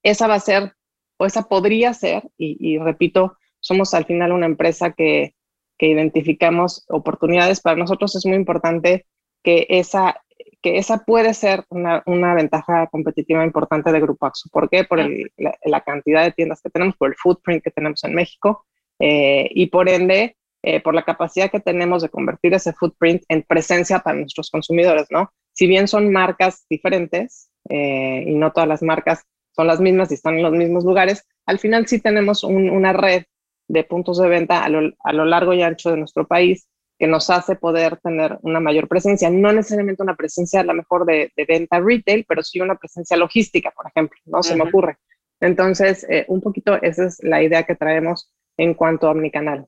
esa 0.05 0.27
va 0.27 0.35
a 0.35 0.39
ser, 0.39 0.73
o 1.17 1.25
esa 1.25 1.43
podría 1.43 1.93
ser, 1.93 2.23
y, 2.37 2.57
y 2.59 2.77
repito, 2.77 3.37
somos 3.59 3.93
al 3.93 4.05
final 4.05 4.31
una 4.31 4.45
empresa 4.45 4.91
que, 4.91 5.33
que, 5.77 5.87
identificamos 5.87 6.85
oportunidades. 6.87 7.61
Para 7.61 7.75
nosotros 7.75 8.15
es 8.15 8.25
muy 8.25 8.35
importante 8.35 9.07
que 9.43 9.65
esa, 9.69 10.21
que 10.61 10.77
esa 10.77 10.99
puede 10.99 11.33
ser 11.33 11.63
una, 11.69 12.03
una 12.05 12.35
ventaja 12.35 12.87
competitiva 12.87 13.43
importante 13.43 13.91
de 13.91 13.99
Grupo 13.99 14.27
AXO. 14.27 14.49
¿Por 14.51 14.69
qué? 14.69 14.83
Por 14.83 14.99
el, 14.99 15.31
la, 15.37 15.57
la, 15.63 15.81
cantidad 15.81 16.23
de 16.23 16.31
tiendas 16.31 16.61
que 16.61 16.69
tenemos, 16.69 16.95
por 16.95 17.09
el 17.09 17.15
footprint 17.15 17.63
que 17.63 17.71
tenemos 17.71 18.03
en 18.03 18.13
México 18.13 18.65
eh, 18.99 19.49
y 19.51 19.67
por 19.67 19.89
ende, 19.89 20.37
eh, 20.61 20.81
por 20.81 20.93
la 20.93 21.03
capacidad 21.03 21.49
que 21.49 21.59
tenemos 21.59 22.03
de 22.03 22.09
convertir 22.09 22.53
ese 22.53 22.73
footprint 22.73 23.23
en 23.29 23.41
presencia 23.43 23.99
para 23.99 24.17
nuestros 24.17 24.51
consumidores, 24.51 25.07
¿no? 25.09 25.31
Si 25.53 25.65
bien 25.67 25.87
son 25.87 26.11
marcas 26.11 26.65
diferentes 26.69 27.49
eh, 27.69 28.25
y 28.27 28.35
no 28.35 28.51
todas 28.51 28.69
las 28.69 28.83
marcas 28.83 29.25
son 29.55 29.67
las 29.67 29.79
mismas 29.79 30.11
y 30.11 30.15
están 30.15 30.35
en 30.35 30.43
los 30.43 30.51
mismos 30.51 30.83
lugares, 30.83 31.25
al 31.45 31.59
final 31.59 31.87
sí 31.87 32.01
tenemos 32.01 32.43
una 32.43 32.93
red 32.93 33.23
de 33.67 33.83
puntos 33.83 34.19
de 34.19 34.27
venta 34.27 34.63
a 34.63 34.69
lo, 34.69 34.91
a 35.03 35.13
lo, 35.13 35.25
largo 35.25 35.53
y 35.53 35.63
ancho 35.63 35.91
de 35.91 35.97
nuestro 35.97 36.27
país 36.27 36.67
que 36.99 37.07
nos 37.07 37.29
hace 37.29 37.55
poder 37.55 37.97
tener 37.97 38.37
una 38.41 38.59
mayor 38.59 38.87
presencia, 38.87 39.29
no 39.29 39.51
necesariamente 39.51 40.03
una 40.03 40.15
presencia 40.15 40.61
a 40.61 40.63
lo 40.63 40.73
mejor 40.73 41.05
de, 41.05 41.31
de 41.35 41.45
venta 41.45 41.79
retail, 41.79 42.25
pero 42.27 42.41
sí 42.43 42.61
una 42.61 42.75
presencia 42.75 43.17
logística, 43.17 43.71
por 43.71 43.87
ejemplo, 43.87 44.17
¿no? 44.25 44.41
Se 44.43 44.55
me 44.55 44.63
ocurre. 44.63 44.97
Entonces, 45.41 46.07
un 46.27 46.41
poquito 46.41 46.81
esa 46.81 47.05
es 47.05 47.21
la 47.21 47.43
idea 47.43 47.63
que 47.63 47.75
traemos 47.75 48.31
en 48.57 48.73
cuanto 48.73 49.07
a 49.07 49.11
omnicanal. 49.11 49.67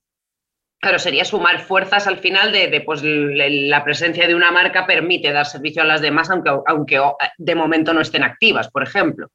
Claro, 0.79 0.99
sería 0.99 1.25
sumar 1.25 1.59
fuerzas 1.61 2.05
al 2.07 2.19
final 2.19 2.51
de, 2.51 2.81
pues, 2.85 3.01
la 3.03 3.83
presencia 3.83 4.27
de 4.27 4.35
una 4.35 4.51
marca 4.51 4.85
permite 4.85 5.31
dar 5.31 5.47
servicio 5.47 5.81
a 5.81 5.85
las 5.85 6.01
demás, 6.01 6.29
aunque, 6.29 6.51
aunque 6.67 7.01
de 7.37 7.55
momento 7.55 7.93
no 7.93 8.01
estén 8.01 8.23
activas, 8.23 8.69
por 8.69 8.83
ejemplo. 8.83 9.31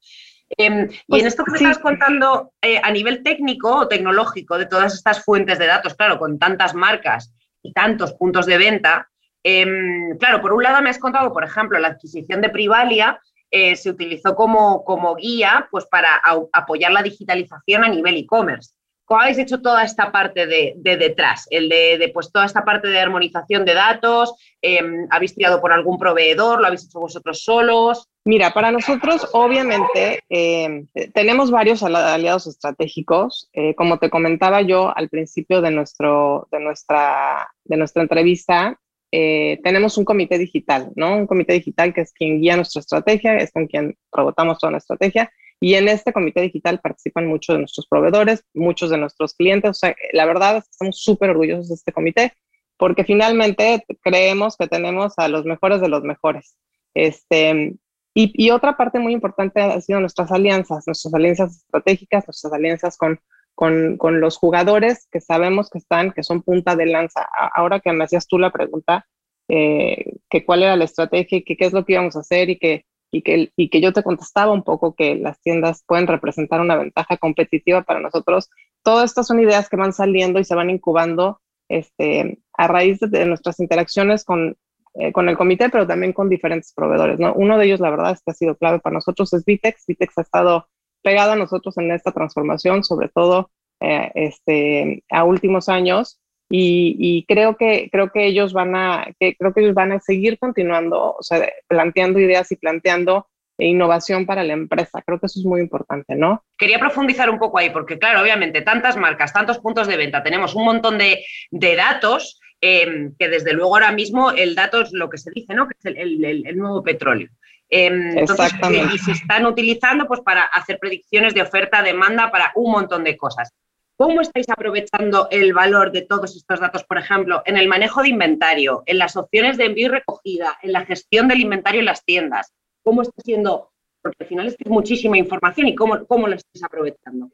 Em, 0.57 0.91
y 0.91 1.01
pues 1.09 1.23
en 1.23 1.29
esto 1.29 1.45
que 1.45 1.53
me 1.53 1.57
estás 1.59 1.79
contando 1.79 2.53
eh, 2.61 2.81
a 2.83 2.91
nivel 2.91 3.23
técnico 3.23 3.75
o 3.75 3.89
tecnológico 3.89 4.59
de 4.59 4.67
todas 4.67 4.95
estas 4.95 5.25
fuentes 5.25 5.59
de 5.59 5.67
datos, 5.67 5.95
claro, 5.95 6.19
con 6.19 6.39
tantas 6.39 6.75
marcas 6.75 7.33
y 7.63 7.73
tantos 7.73 8.13
puntos 8.15 8.47
de 8.47 8.59
venta, 8.59 9.09
em, 9.43 10.17
claro, 10.19 10.41
por 10.41 10.53
un 10.53 10.63
lado 10.63 10.83
me 10.83 10.91
has 10.91 10.99
contado, 10.99 11.33
por 11.33 11.45
ejemplo, 11.45 11.79
la 11.79 11.89
adquisición 11.89 12.41
de 12.41 12.51
Privalia, 12.51 13.21
eh, 13.51 13.77
se 13.77 13.91
utilizó 13.91 14.35
como, 14.35 14.85
como 14.85 15.15
guía 15.15 15.69
pues, 15.71 15.87
para 15.87 16.21
apoyar 16.53 16.93
la 16.93 17.03
digitalización 17.03 17.85
a 17.85 17.89
nivel 17.89 18.17
e-commerce. 18.17 18.73
¿Cómo 19.05 19.21
habéis 19.21 19.39
hecho 19.39 19.61
toda 19.61 19.85
esta 19.85 20.11
parte 20.11 20.47
de, 20.47 20.75
detrás? 20.77 21.47
El 21.51 21.69
de, 21.69 22.11
pues, 22.15 22.33
toda 22.33 22.47
esta 22.47 22.65
parte 22.65 22.89
de 22.89 22.99
armonización 22.99 23.67
de 23.67 23.75
datos, 23.75 24.35
em, 24.63 25.07
¿habéis 25.11 25.35
tirado 25.35 25.61
por 25.61 25.73
algún 25.73 25.99
proveedor? 25.99 26.61
¿Lo 26.61 26.67
habéis 26.67 26.87
hecho 26.87 27.01
vosotros 27.01 27.43
solos? 27.43 28.09
Mira, 28.25 28.53
para 28.53 28.71
nosotros, 28.71 29.29
obviamente, 29.33 30.21
em, 30.29 30.87
tenemos 31.13 31.51
varios 31.51 31.83
aliados 31.83 32.47
estratégicos. 32.47 33.51
Eh, 33.53 33.75
como 33.75 33.99
te 33.99 34.11
comentaba 34.11 34.63
yo 34.63 34.97
al 34.97 35.09
principio 35.09 35.61
de, 35.61 35.73
nuestro, 35.73 36.47
de, 36.53 36.61
nuestra, 36.61 37.49
de 37.65 37.77
nuestra 37.77 38.03
entrevista, 38.03 38.79
eh, 39.11 39.59
tenemos 39.65 39.99
un 39.99 40.05
comité 40.05 40.39
digital, 40.39 40.93
¿no? 40.95 41.17
Un 41.17 41.27
comité 41.27 41.55
digital 41.55 41.93
que 41.93 42.03
es 42.03 42.13
quien 42.13 42.41
guía 42.41 42.55
nuestra 42.55 42.81
estrategia, 42.81 43.37
es 43.37 43.51
con 43.51 43.67
quien 43.67 43.97
rebotamos 44.13 44.59
toda 44.59 44.71
la 44.71 44.79
estrategia. 44.79 45.31
Y 45.61 45.75
en 45.75 45.89
este 45.89 46.13
comité 46.13 46.43
digital 46.43 46.81
participan 46.81 47.27
muchos 47.27 47.55
de 47.55 47.61
nuestros 47.61 47.87
proveedores, 47.89 48.45
muchos 48.55 48.91
de 48.91 48.99
nuestros 48.99 49.35
clientes. 49.35 49.71
O 49.71 49.75
sea, 49.75 49.97
la 50.13 50.27
verdad 50.27 50.59
es 50.59 50.65
que 50.65 50.71
estamos 50.71 51.03
súper 51.03 51.31
orgullosos 51.31 51.69
de 51.69 51.75
este 51.75 51.93
comité 51.93 52.33
porque 52.77 53.05
finalmente 53.05 53.85
creemos 54.01 54.57
que 54.57 54.67
tenemos 54.67 55.15
a 55.17 55.29
los 55.29 55.45
mejores 55.45 55.81
de 55.81 55.89
los 55.89 56.03
mejores. 56.03 56.57
Este, 56.95 57.75
y, 58.15 58.51
otra 58.51 58.77
parte 58.77 58.99
muy 58.99 59.13
importante 59.13 59.61
ha 59.61 59.81
sido 59.81 60.01
nuestras 60.01 60.31
alianzas, 60.33 60.87
nuestras 60.87 61.15
alianzas 61.15 61.57
estratégicas, 61.57 62.27
nuestras 62.27 62.53
alianzas 62.53 62.97
con 62.97 63.21
con, 63.55 63.97
con, 63.99 64.21
los 64.21 64.39
jugadores 64.39 65.07
que 65.11 65.21
sabemos 65.21 65.69
que 65.69 65.79
están, 65.79 66.13
que 66.13 66.23
son 66.23 66.43
punta 66.43 66.75
de 66.75 66.87
lanza. 66.87 67.29
Ahora 67.55 67.81
que 67.81 67.93
me 67.93 68.05
hacías 68.05 68.27
tú 68.27 68.39
la 68.39 68.51
pregunta, 68.51 69.07
eh, 69.49 70.15
que 70.31 70.45
cuál 70.45 70.63
era 70.63 70.77
la 70.77 70.85
estrategia 70.85 71.39
y 71.39 71.45
que 71.45 71.57
qué 71.57 71.67
es 71.67 71.73
lo 71.73 71.85
que 71.85 71.93
íbamos 71.95 72.17
a 72.17 72.21
hacer 72.21 72.51
y 72.51 72.59
que, 72.59 72.87
y, 73.11 73.23
que, 73.23 73.53
y 73.57 73.69
que 73.69 73.81
yo 73.81 73.93
te 73.93 74.03
contestaba 74.03 74.53
un 74.53 74.63
poco 74.63 74.95
que 74.95 75.17
las 75.17 75.41
tiendas 75.43 75.85
pueden 75.87 76.07
representar 76.07 76.61
una 76.61 76.77
ventaja 76.77 77.17
competitiva 77.19 77.83
para 77.83 78.01
nosotros. 78.01 78.49
Todas 78.83 79.11
estas 79.11 79.27
son 79.27 79.41
ideas 79.41 79.69
que 79.69 79.77
van 79.77 79.93
saliendo 79.93 80.41
y 80.41 80.45
se 80.45 80.55
van 80.55 80.71
incubando 80.71 81.41
este, 81.69 82.39
a 82.55 82.69
raíz 82.69 83.01
de, 83.01 83.27
nuestras 83.27 83.61
interacciones 83.61 84.25
con, 84.25 84.57
eh, 84.95 85.11
con 85.11 85.29
el 85.29 85.39
comité, 85.39 85.71
pero 85.71 85.87
también 85.87 86.13
con 86.13 86.29
diferentes 86.29 86.73
proveedores. 86.75 87.19
¿no? 87.19 87.33
Uno 87.35 87.57
de 87.57 87.65
ellos, 87.65 87.81
la 87.81 87.91
verdad, 87.91 88.13
es 88.13 88.23
que 88.23 88.31
ha 88.31 88.35
sido 88.35 88.57
clave 88.57 88.79
para 88.79 88.95
nosotros, 88.95 89.33
es 89.33 89.45
Vitex. 89.45 89.87
Vitex 89.87 90.19
ha 90.19 90.23
estado 90.23 90.69
pegado 91.03 91.33
a 91.33 91.37
nosotros 91.37 91.77
en 91.79 91.91
esta 91.91 92.13
transformación, 92.13 92.85
sobre 92.85 93.09
todo 93.09 93.51
eh, 93.81 94.11
este, 94.15 95.03
a 95.11 95.25
últimos 95.25 95.69
años. 95.69 96.19
Y, 96.55 97.25
creo 97.29 97.57
que 97.57 97.89
creo 97.91 98.13
que 98.13 98.27
ellos 98.27 98.53
van 98.53 98.77
a 98.77 99.07
que 99.19 99.35
creo 99.37 99.55
que 99.55 99.63
ellos 99.63 99.75
van 99.75 99.93
a 99.93 100.01
seguir 100.01 100.39
continuando, 100.39 101.15
o 101.19 101.23
sea, 101.23 101.49
planteando 101.67 102.21
ideas 102.21 102.53
y 102.53 102.57
planteando 102.57 103.27
innovación 103.57 104.27
para 104.27 104.45
la 104.45 104.53
empresa. 104.53 105.01
Creo 105.01 105.19
que 105.19 105.27
eso 105.27 105.41
es 105.41 105.47
muy 105.47 105.63
importante, 105.63 106.15
¿no? 106.15 106.45
Quería 106.59 106.79
profundizar 106.79 107.31
un 107.31 107.39
poco 107.39 107.59
ahí, 107.59 107.71
porque 107.71 107.99
claro, 107.99 108.21
obviamente 108.21 108.61
tantas 108.61 108.99
marcas, 108.99 109.33
tantos 109.33 109.61
puntos 109.61 109.87
de 109.87 109.97
venta, 109.97 110.23
tenemos 110.23 110.55
un 110.55 110.67
montón 110.67 110.99
de, 110.99 111.25
de 111.51 111.77
datos 111.77 112.39
em, 112.63 113.15
que 113.19 113.29
desde 113.29 113.53
luego 113.53 113.75
ahora 113.75 113.93
mismo 113.93 114.31
el 114.31 114.55
dato 114.55 114.81
es 114.81 114.93
lo 114.93 115.11
que 115.11 115.19
se 115.19 115.31
dice, 115.35 115.55
¿no? 115.55 115.69
Que 115.69 115.75
es 115.79 115.85
el, 115.85 116.25
el, 116.25 116.47
el 116.47 116.57
nuevo 116.57 116.83
petróleo. 116.83 117.29
Em, 117.75 118.19
y 118.19 118.99
se 118.99 119.13
están 119.13 119.47
utilizando 119.47 120.07
pues, 120.07 120.21
para 120.21 120.43
hacer 120.43 120.79
predicciones 120.79 121.33
de 121.33 121.41
oferta, 121.41 121.83
demanda, 121.83 122.31
para 122.31 122.53
un 122.55 122.71
montón 122.71 123.03
de 123.03 123.17
cosas. 123.17 123.51
¿Cómo 123.97 124.21
estáis 124.21 124.47
aprovechando 124.51 125.29
el 125.31 125.55
valor 125.55 125.91
de 125.91 126.03
todos 126.03 126.37
estos 126.37 126.61
datos, 126.61 126.85
por 126.85 126.99
ejemplo, 126.99 127.43
en 127.47 127.57
el 127.57 127.69
manejo 127.69 128.03
de 128.03 128.11
inventario, 128.11 128.83
en 128.85 128.99
las 128.99 129.17
opciones 129.17 129.57
de 129.57 129.67
envío 129.67 129.87
y 129.87 129.91
recogida, 129.91 130.59
en 130.61 130.73
la 130.73 130.85
gestión 130.85 131.29
del 131.29 131.41
inventario 131.41 131.81
en 131.81 131.87
las 131.87 132.05
tiendas? 132.05 132.53
¿Cómo 132.83 133.01
está 133.01 133.23
siendo? 133.25 133.71
Porque 134.03 134.19
al 134.21 134.27
final 134.27 134.47
es, 134.49 134.57
muchísima 134.67 135.17
información 135.17 135.69
y 135.69 135.75
cómo, 135.75 136.05
cómo 136.07 136.29
lo 136.29 136.35
estáis 136.35 136.63
aprovechando. 136.63 137.31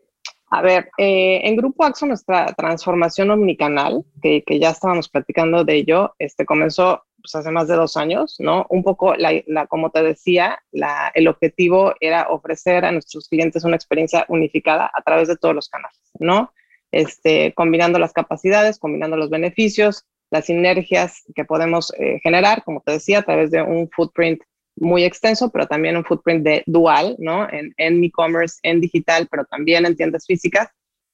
A 0.51 0.63
ver, 0.63 0.91
eh, 0.97 1.43
en 1.45 1.57
Grupo 1.57 1.85
AXO 1.85 2.07
nuestra 2.07 2.47
transformación 2.55 3.31
omnicanal, 3.31 4.05
que, 4.23 4.43
ya 4.59 4.71
estábamos 4.71 5.09
platicando 5.09 5.65
de 5.65 5.75
ello, 5.75 6.15
este, 6.19 6.47
comenzó 6.47 7.05
pues, 7.21 7.35
hace 7.35 7.51
más 7.51 7.69
de 7.69 7.75
dos 7.75 7.99
años, 7.99 8.37
¿no? 8.39 8.67
Un 8.71 8.83
poco, 8.83 9.15
la, 9.15 9.67
como 9.67 9.91
te 9.91 10.03
decía, 10.03 10.59
la, 10.73 11.13
el 11.15 11.29
objetivo 11.29 11.95
era 12.01 12.29
ofrecer 12.31 12.87
a 12.87 12.93
nuestros 12.93 13.29
clientes 13.29 13.65
una 13.65 13.77
experiencia 13.77 14.25
unificada 14.29 14.91
a 14.95 15.03
través 15.03 15.29
de 15.29 15.37
todos 15.37 15.55
los 15.55 15.69
canales, 15.69 16.01
¿no? 16.19 16.53
Este, 16.93 17.53
combinando 17.53 17.99
las 17.99 18.15
capacidades, 18.15 18.79
combinando 18.79 19.19
los 19.19 19.29
beneficios, 19.29 20.07
las 20.31 20.47
sinergias 20.47 21.25
que 21.35 21.45
podemos 21.45 21.93
eh, 21.99 22.21
generar, 22.23 22.65
como 22.65 22.81
te 22.81 22.93
decía, 22.93 23.19
a 23.19 23.23
través 23.23 23.51
de 23.51 23.61
un 23.61 23.91
footprint 23.91 24.41
muy 24.81 25.05
extenso, 25.05 25.51
pero 25.51 25.67
también 25.67 25.97
un 25.97 26.05
footprint 26.05 26.45
de 26.45 26.63
dual, 26.67 27.17
¿no? 27.19 27.47
En 27.51 28.05
e-commerce, 28.05 28.59
en 28.63 28.81
digital, 28.81 29.29
pero 29.31 29.45
también 29.45 29.87
en 29.87 29.97
tiendas 29.97 30.27
físicas 30.27 30.69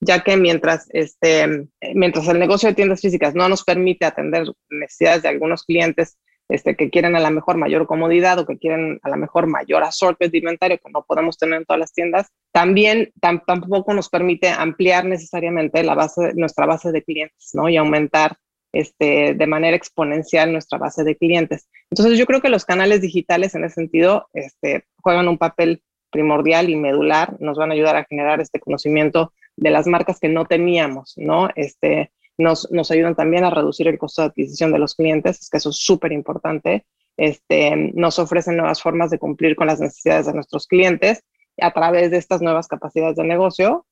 ya 0.04 0.23
que 0.23 0.37
mientras, 0.37 0.87
este, 0.90 1.66
mientras 1.94 2.28
el 2.28 2.38
negocio 2.38 2.68
de 2.68 2.75
tiendas 2.75 3.00
físicas 3.00 3.35
no 3.35 3.49
nos 3.49 3.64
permite 3.64 4.04
atender 4.04 4.44
necesidades 4.68 5.23
de 5.23 5.28
algunos 5.28 5.64
clientes 5.64 6.18
este, 6.49 6.76
que 6.76 6.90
quieren 6.90 7.16
a 7.16 7.21
la 7.21 7.30
mejor 7.30 7.56
mayor 7.56 7.87
comodidad 7.87 8.38
o 8.38 8.47
que 8.47 8.59
quieren 8.59 9.00
a 9.02 9.09
la 9.09 9.16
mejor 9.16 9.47
mayor 9.47 9.83
assortment 9.83 10.30
de 10.30 10.38
inventario 10.38 10.78
que 10.78 10.92
no 10.92 11.02
podemos 11.02 11.38
tener 11.38 11.59
en 11.59 11.64
todas 11.64 11.80
las 11.80 11.92
tiendas, 11.92 12.28
también 12.52 13.12
tampoco 13.21 13.94
nos 13.94 14.11
permite 14.11 14.49
ampliar 14.50 15.06
necesariamente 15.06 15.83
la 15.83 15.94
base, 15.94 16.33
nuestra 16.35 16.66
base 16.66 16.92
de 16.92 17.02
clientes 17.02 17.50
¿no? 17.54 17.68
y 17.68 17.76
aumentar 17.76 18.37
este, 18.75 19.35
de 19.35 19.47
manera 19.47 19.76
exponencial 19.76 20.52
nuestra 20.52 20.78
base 20.78 21.04
de 21.04 21.16
clientes. 21.16 21.69
Entonces 21.90 22.19
yo 22.19 22.26
creo 22.26 22.40
que 22.40 22.49
los 22.49 22.64
canales 22.64 23.00
digitales 23.00 23.54
en 23.54 23.64
ese 23.64 23.76
sentido 23.76 24.28
este, 24.33 24.85
juegan 25.00 25.28
un 25.28 25.38
papel 25.38 25.83
primordial 26.11 26.71
y 26.71 26.76
medular, 26.76 27.37
nos 27.40 27.57
van 27.57 27.71
a 27.71 27.75
ayudar 27.75 27.97
a 27.97 28.04
generar 28.04 28.40
este 28.40 28.61
conocimiento 28.61 29.33
de 29.57 29.71
las 29.71 29.87
marcas 29.87 30.21
que 30.21 30.28
no 30.28 30.45
teníamos, 30.45 31.14
¿no? 31.16 31.49
Este, 31.57 32.12
nos, 32.37 32.71
nos 32.71 32.90
ayudan 32.90 33.14
también 33.14 33.45
a 33.45 33.50
reducir 33.50 33.88
el 33.88 33.99
costo 33.99 34.23
de 34.23 34.28
adquisición 34.28 34.73
de 34.73 34.78
los 34.78 34.95
clientes, 34.95 35.40
es 35.40 35.50
que 35.50 35.59
eso 35.59 35.71
es 35.71 35.76
súper 35.76 36.12
importante. 36.12 36.85
Este, 37.16 37.93
nos 37.95 38.19
ofrecen 38.19 38.57
nuevas 38.57 38.83
formas 38.83 39.11
de 39.11 39.19
cumplir 39.19 39.54
con 39.54 39.69
las 39.69 39.81
necesidades 39.81 40.26
de 40.26 40.35
nuestros 40.35 40.66
clientes 40.66 41.23
a 41.61 41.73
través 41.73 42.11
de 42.11 42.16
estas 42.16 42.43
nuevas 42.43 42.66
capacidades 42.66 43.16
de 43.16 43.25
negocio. 43.25 43.87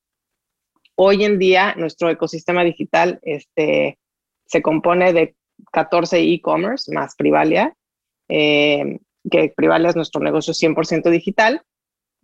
Hoy 0.96 1.24
en 1.24 1.38
día, 1.38 1.74
nuestro 1.76 2.10
ecosistema 2.10 2.64
digital 2.64 3.20
este, 3.22 3.98
se 4.52 4.60
compone 4.60 5.14
de 5.14 5.34
14 5.72 6.20
e-commerce 6.20 6.92
más 6.92 7.16
Privalia, 7.16 7.74
eh, 8.28 8.98
que 9.30 9.52
Privalia 9.56 9.88
es 9.88 9.96
nuestro 9.96 10.20
negocio 10.20 10.52
100% 10.52 11.08
digital, 11.08 11.62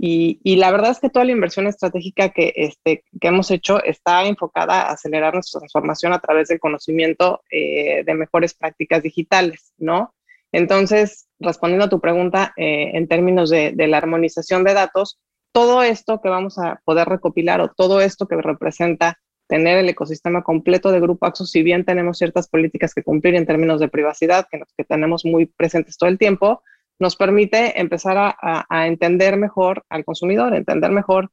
y, 0.00 0.38
la 0.56 0.70
verdad 0.70 0.92
es 0.92 1.00
que 1.00 1.10
toda 1.10 1.24
la 1.24 1.32
inversión 1.32 1.66
estratégica 1.66 2.28
que, 2.28 2.52
este, 2.54 3.02
que 3.20 3.28
hemos 3.28 3.50
hecho 3.50 3.82
está 3.82 4.26
enfocada 4.26 4.82
a 4.82 4.92
acelerar 4.92 5.34
nuestra 5.34 5.58
transformación 5.58 6.12
a 6.12 6.20
través 6.20 6.46
del 6.48 6.60
conocimiento 6.60 7.42
eh, 7.50 8.04
de 8.04 8.14
mejores 8.14 8.54
prácticas 8.54 9.02
digitales, 9.02 9.72
¿no? 9.76 10.14
Entonces, 10.52 11.26
respondiendo 11.40 11.86
a 11.86 11.88
tu 11.88 12.00
pregunta 12.00 12.52
eh, 12.56 12.92
en 12.94 13.08
términos 13.08 13.50
de, 13.50 13.72
de, 13.72 13.88
la 13.88 13.96
armonización 13.96 14.62
de 14.62 14.74
datos, 14.74 15.18
todo 15.50 15.82
esto 15.82 16.20
que 16.20 16.28
vamos 16.28 16.58
a 16.58 16.80
poder 16.84 17.08
recopilar 17.08 17.60
o 17.60 17.72
todo 17.72 18.00
esto 18.00 18.28
que 18.28 18.36
representa 18.36 19.18
tener 19.48 19.78
el 19.78 19.88
ecosistema 19.88 20.42
completo 20.42 20.92
de 20.92 21.00
Grupo 21.00 21.26
Axo, 21.26 21.46
si 21.46 21.62
bien 21.62 21.84
tenemos 21.84 22.18
ciertas 22.18 22.48
políticas 22.48 22.94
que 22.94 23.02
cumplir 23.02 23.34
en 23.34 23.46
términos 23.46 23.80
de 23.80 23.88
privacidad, 23.88 24.46
que, 24.50 24.60
que 24.76 24.84
tenemos 24.84 25.24
muy 25.24 25.46
presentes 25.46 25.96
todo 25.96 26.08
el 26.10 26.18
tiempo, 26.18 26.62
nos 26.98 27.16
permite 27.16 27.80
empezar 27.80 28.16
a, 28.18 28.86
entender 28.86 29.36
mejor 29.36 29.84
al 29.88 30.04
consumidor, 30.04 30.54
entender 30.54 30.90
mejor 30.90 31.30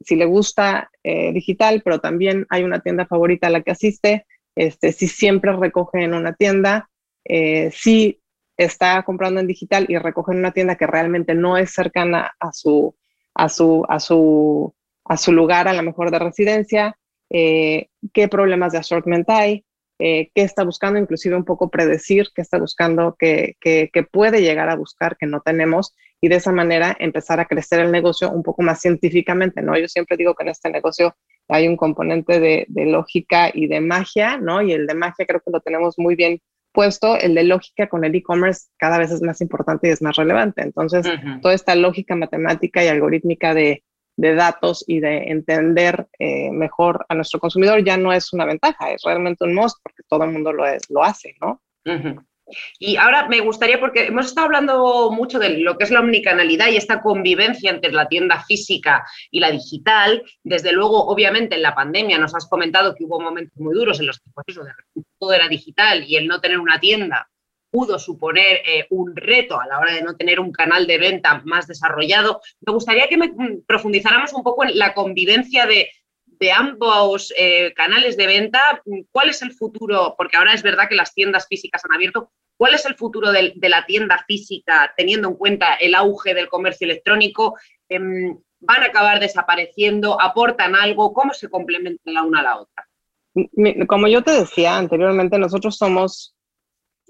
si 0.00 0.14
le 0.14 0.26
gusta 0.26 0.90
eh, 1.02 1.32
digital, 1.32 1.82
pero 1.84 1.98
también 1.98 2.46
hay 2.50 2.62
una 2.62 2.80
tienda 2.80 3.04
favorita 3.04 3.48
a 3.48 3.50
la 3.50 3.62
que 3.62 3.72
asiste, 3.72 4.26
este, 4.54 4.92
si 4.92 5.08
siempre 5.08 5.52
recoge 5.52 6.04
en 6.04 6.14
una 6.14 6.34
tienda, 6.34 6.88
eh, 7.24 7.70
si 7.72 8.20
está 8.56 9.02
comprando 9.02 9.40
en 9.40 9.48
digital 9.48 9.86
y 9.88 9.98
recoge 9.98 10.32
en 10.32 10.38
una 10.38 10.52
tienda 10.52 10.76
que 10.76 10.86
realmente 10.86 11.34
no 11.34 11.56
es 11.56 11.72
cercana 11.72 12.32
a 12.38 12.52
su, 12.52 12.94
a 13.34 13.48
su, 13.48 13.84
a 13.88 13.98
su, 13.98 14.72
a 15.04 15.16
su 15.16 15.32
lugar 15.32 15.66
a 15.66 15.72
lo 15.72 15.82
mejor 15.82 16.12
de 16.12 16.18
residencia, 16.20 16.96
eh, 17.30 17.88
qué 18.12 18.28
problemas 18.28 18.72
de 18.72 18.78
assortment 18.78 19.28
hay, 19.30 19.64
eh, 20.00 20.30
qué 20.32 20.42
está 20.42 20.62
buscando, 20.62 21.00
inclusive 21.00 21.34
un 21.34 21.44
poco 21.44 21.70
predecir 21.70 22.28
qué 22.32 22.40
está 22.40 22.58
buscando, 22.58 23.16
qué, 23.18 23.56
puede 24.12 24.40
llegar 24.40 24.70
a 24.70 24.76
buscar, 24.76 25.16
que 25.16 25.26
no 25.26 25.40
tenemos, 25.40 25.94
y 26.20 26.28
de 26.28 26.36
esa 26.36 26.52
manera 26.52 26.96
empezar 27.00 27.40
a 27.40 27.46
crecer 27.46 27.80
el 27.80 27.90
negocio 27.90 28.30
un 28.30 28.44
poco 28.44 28.62
más 28.62 28.80
científicamente, 28.80 29.60
¿no? 29.60 29.76
Yo 29.76 29.88
siempre 29.88 30.16
digo 30.16 30.34
que 30.34 30.44
en 30.44 30.50
este 30.50 30.70
negocio 30.70 31.16
hay 31.48 31.66
un 31.66 31.76
componente 31.76 32.38
de, 32.38 32.66
lógica 32.68 33.50
y 33.52 33.66
de 33.66 33.80
magia, 33.80 34.38
¿no? 34.38 34.62
Y 34.62 34.72
el 34.72 34.86
de 34.86 34.94
magia 34.94 35.26
creo 35.26 35.40
que 35.40 35.50
lo 35.50 35.60
tenemos 35.60 35.98
muy 35.98 36.14
bien 36.14 36.40
puesto, 36.72 37.18
el 37.18 37.34
de 37.34 37.44
lógica 37.44 37.88
con 37.88 38.04
el 38.04 38.14
e-commerce 38.14 38.68
cada 38.76 38.98
vez 38.98 39.10
es 39.10 39.22
más 39.22 39.40
importante 39.40 39.88
y 39.88 39.90
es 39.90 40.02
más 40.02 40.14
relevante. 40.14 40.62
Entonces, 40.62 41.06
toda 41.42 41.54
esta 41.54 41.74
lógica 41.74 42.14
matemática 42.14 42.84
y 42.84 42.88
algorítmica 42.88 43.52
de 43.54 43.82
de 44.18 44.34
datos 44.34 44.84
y 44.86 44.98
de 44.98 45.30
entender 45.30 46.08
eh, 46.18 46.50
mejor 46.50 47.06
a 47.08 47.14
nuestro 47.14 47.38
consumidor 47.38 47.84
ya 47.84 47.96
no 47.96 48.12
es 48.12 48.32
una 48.32 48.44
ventaja, 48.44 48.90
es 48.90 49.02
realmente 49.04 49.44
un 49.44 49.54
must 49.54 49.78
porque 49.80 50.02
todo 50.08 50.24
el 50.24 50.32
mundo 50.32 50.52
lo, 50.52 50.64
lo 50.88 51.04
hace, 51.04 51.36
¿no? 51.40 51.62
Y 52.78 52.96
ahora 52.96 53.28
me 53.28 53.40
gustaría, 53.40 53.78
porque 53.78 54.06
hemos 54.06 54.26
estado 54.26 54.46
hablando 54.46 55.10
mucho 55.12 55.38
de 55.38 55.58
lo 55.58 55.78
que 55.78 55.84
es 55.84 55.90
la 55.90 56.00
omnicanalidad 56.00 56.68
y 56.68 56.76
esta 56.76 57.00
convivencia 57.00 57.70
entre 57.70 57.92
la 57.92 58.08
tienda 58.08 58.42
física 58.42 59.06
y 59.30 59.38
la 59.38 59.52
digital. 59.52 60.24
Desde 60.42 60.72
luego, 60.72 61.06
obviamente, 61.06 61.54
en 61.54 61.62
la 61.62 61.74
pandemia 61.74 62.18
nos 62.18 62.34
has 62.34 62.48
comentado 62.48 62.94
que 62.94 63.04
hubo 63.04 63.20
momentos 63.20 63.56
muy 63.58 63.74
duros 63.74 64.00
en 64.00 64.06
los 64.06 64.18
que 64.18 64.30
pues 64.34 65.06
todo 65.18 65.32
era 65.32 65.48
digital 65.48 66.04
y 66.04 66.16
el 66.16 66.26
no 66.26 66.40
tener 66.40 66.58
una 66.58 66.80
tienda 66.80 67.28
pudo 67.70 67.98
suponer 67.98 68.62
eh, 68.64 68.86
un 68.90 69.14
reto 69.14 69.60
a 69.60 69.66
la 69.66 69.78
hora 69.78 69.92
de 69.92 70.02
no 70.02 70.16
tener 70.16 70.40
un 70.40 70.52
canal 70.52 70.86
de 70.86 70.98
venta 70.98 71.42
más 71.44 71.66
desarrollado. 71.66 72.40
Me 72.60 72.72
gustaría 72.72 73.08
que 73.08 73.16
mm, 73.16 73.64
profundizáramos 73.66 74.32
un 74.32 74.42
poco 74.42 74.64
en 74.64 74.78
la 74.78 74.94
convivencia 74.94 75.66
de, 75.66 75.90
de 76.38 76.52
ambos 76.52 77.32
eh, 77.36 77.72
canales 77.74 78.16
de 78.16 78.26
venta, 78.26 78.60
¿cuál 79.10 79.30
es 79.30 79.42
el 79.42 79.52
futuro? 79.52 80.14
Porque 80.16 80.36
ahora 80.36 80.54
es 80.54 80.62
verdad 80.62 80.88
que 80.88 80.94
las 80.94 81.14
tiendas 81.14 81.46
físicas 81.48 81.84
han 81.84 81.94
abierto. 81.94 82.30
¿Cuál 82.56 82.74
es 82.74 82.86
el 82.86 82.96
futuro 82.96 83.30
de, 83.30 83.54
la 83.60 83.86
tienda 83.86 84.24
física 84.26 84.92
teniendo 84.96 85.28
en 85.28 85.34
cuenta 85.34 85.74
el 85.74 85.94
auge 85.94 86.34
del 86.34 86.48
comercio 86.48 86.86
electrónico? 86.86 87.56
Em, 87.88 88.36
¿Van 88.60 88.82
a 88.82 88.86
acabar 88.86 89.20
desapareciendo? 89.20 90.20
¿Aportan 90.20 90.74
algo? 90.74 91.12
¿Cómo 91.12 91.32
se 91.32 91.48
complementan 91.48 92.14
la 92.14 92.24
una 92.24 92.40
a 92.40 92.42
la 92.42 92.60
otra? 92.60 92.88
Como 93.86 94.08
yo 94.08 94.22
te 94.22 94.32
decía 94.32 94.76
anteriormente, 94.76 95.38
nosotros 95.38 95.76
somos 95.76 96.34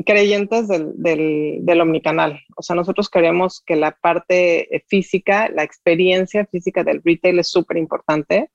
creyentes 0.04 0.68
del, 0.68 0.92
del, 0.96 1.80
omnicanal. 1.80 2.40
O 2.56 2.62
sea, 2.62 2.76
nosotros 2.76 3.08
queremos 3.08 3.62
que 3.66 3.76
la 3.76 3.92
parte 3.92 4.84
física, 4.86 5.48
la 5.48 5.64
experiencia 5.64 6.46
física 6.46 6.84
del 6.84 7.02
retail 7.04 7.38
es 7.40 7.48
súper 7.48 7.76
importante 7.76 8.50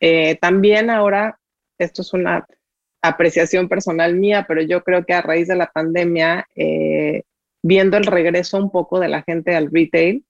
eh, 0.00 0.36
también 0.36 0.90
ahora, 0.90 1.38
esto 1.78 2.02
es 2.02 2.12
una 2.12 2.46
apreciación 3.02 3.68
personal 3.68 4.14
mía, 4.14 4.44
pero 4.46 4.62
yo 4.62 4.82
creo 4.82 5.04
que 5.04 5.14
a 5.14 5.22
raíz 5.22 5.48
de 5.48 5.56
la 5.56 5.70
pandemia, 5.72 6.46
eh, 6.54 7.22
viendo 7.62 7.96
el 7.96 8.04
regreso 8.04 8.58
un 8.58 8.70
poco 8.70 9.00
de 9.00 9.08
la 9.08 9.22
gente 9.22 9.54
al 9.54 9.70
retail, 9.72 10.24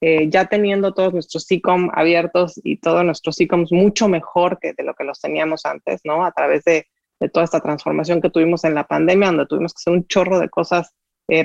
eh, 0.00 0.30
ya 0.30 0.46
teniendo 0.46 0.94
todos 0.94 1.12
nuestros 1.12 1.50
e-com 1.50 1.90
abiertos 1.92 2.60
y 2.62 2.78
todos 2.78 3.04
nuestros 3.04 3.40
e-coms 3.40 3.72
mucho 3.72 4.08
mejor 4.08 4.58
que 4.60 4.72
de 4.72 4.84
lo 4.84 4.94
que 4.94 5.04
los 5.04 5.20
teníamos 5.20 5.66
antes, 5.66 6.00
¿no? 6.04 6.24
A 6.24 6.32
través 6.32 6.64
de, 6.64 6.86
de 7.20 7.28
toda 7.28 7.44
esta 7.44 7.60
transformación 7.60 8.20
que 8.20 8.30
tuvimos 8.30 8.64
en 8.64 8.74
la 8.74 8.86
pandemia, 8.86 9.28
donde 9.28 9.46
tuvimos 9.46 9.72
que 9.72 9.80
hacer 9.80 9.92
un 9.92 10.06
chorro 10.06 10.38
de 10.38 10.48
cosas 10.48 10.94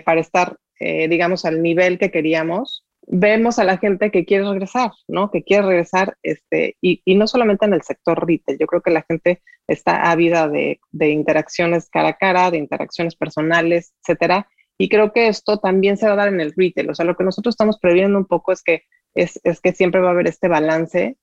para 0.06 0.22
estar, 0.22 0.56
digamos, 0.80 1.44
al 1.44 1.62
nivel 1.62 2.00
que 2.00 2.10
queríamos 2.10 2.86
vemos 3.08 3.60
a 3.60 3.64
la 3.64 3.78
gente 3.78 4.12
que 4.12 4.26
quiere 4.26 4.48
regresar, 4.48 4.92
¿no? 5.08 5.32
Que 5.32 5.44
quiere 5.44 5.68
regresar, 5.68 6.18
este, 6.24 6.78
y, 6.82 7.02
y, 7.06 7.16
no 7.16 7.28
solamente 7.28 7.66
en 7.66 7.74
el 7.74 7.82
sector 7.82 8.26
retail, 8.26 8.58
yo 8.60 8.68
creo 8.68 8.82
que 8.82 8.92
la 8.92 9.04
gente 9.04 9.42
está 9.68 10.12
ávida 10.12 10.48
de, 10.48 10.80
de, 10.92 11.10
interacciones 11.10 11.90
cara 11.90 12.10
a 12.10 12.18
cara, 12.18 12.52
de 12.52 12.58
interacciones 12.58 13.16
personales, 13.16 13.94
etcétera, 14.02 14.48
y 14.78 14.90
creo 14.90 15.14
que 15.14 15.28
esto 15.28 15.60
también 15.60 15.98
se 15.98 16.08
va 16.08 16.14
a 16.14 16.18
dar 16.18 16.28
en 16.30 16.42
el 16.42 16.54
retail, 16.56 16.90
o 16.90 16.96
sea, 16.96 17.06
lo 17.06 17.16
que 17.16 17.24
nosotros 17.24 17.54
estamos 17.54 17.80
previendo 17.80 18.18
un 18.18 18.26
poco 18.26 18.52
es 18.52 18.64
que, 18.64 18.84
es, 19.14 19.40
es 19.44 19.62
que 19.62 19.74
siempre 19.74 20.02
va 20.02 20.10
a 20.10 20.12
haber 20.12 20.28
este 20.28 20.48
balance. 20.48 21.18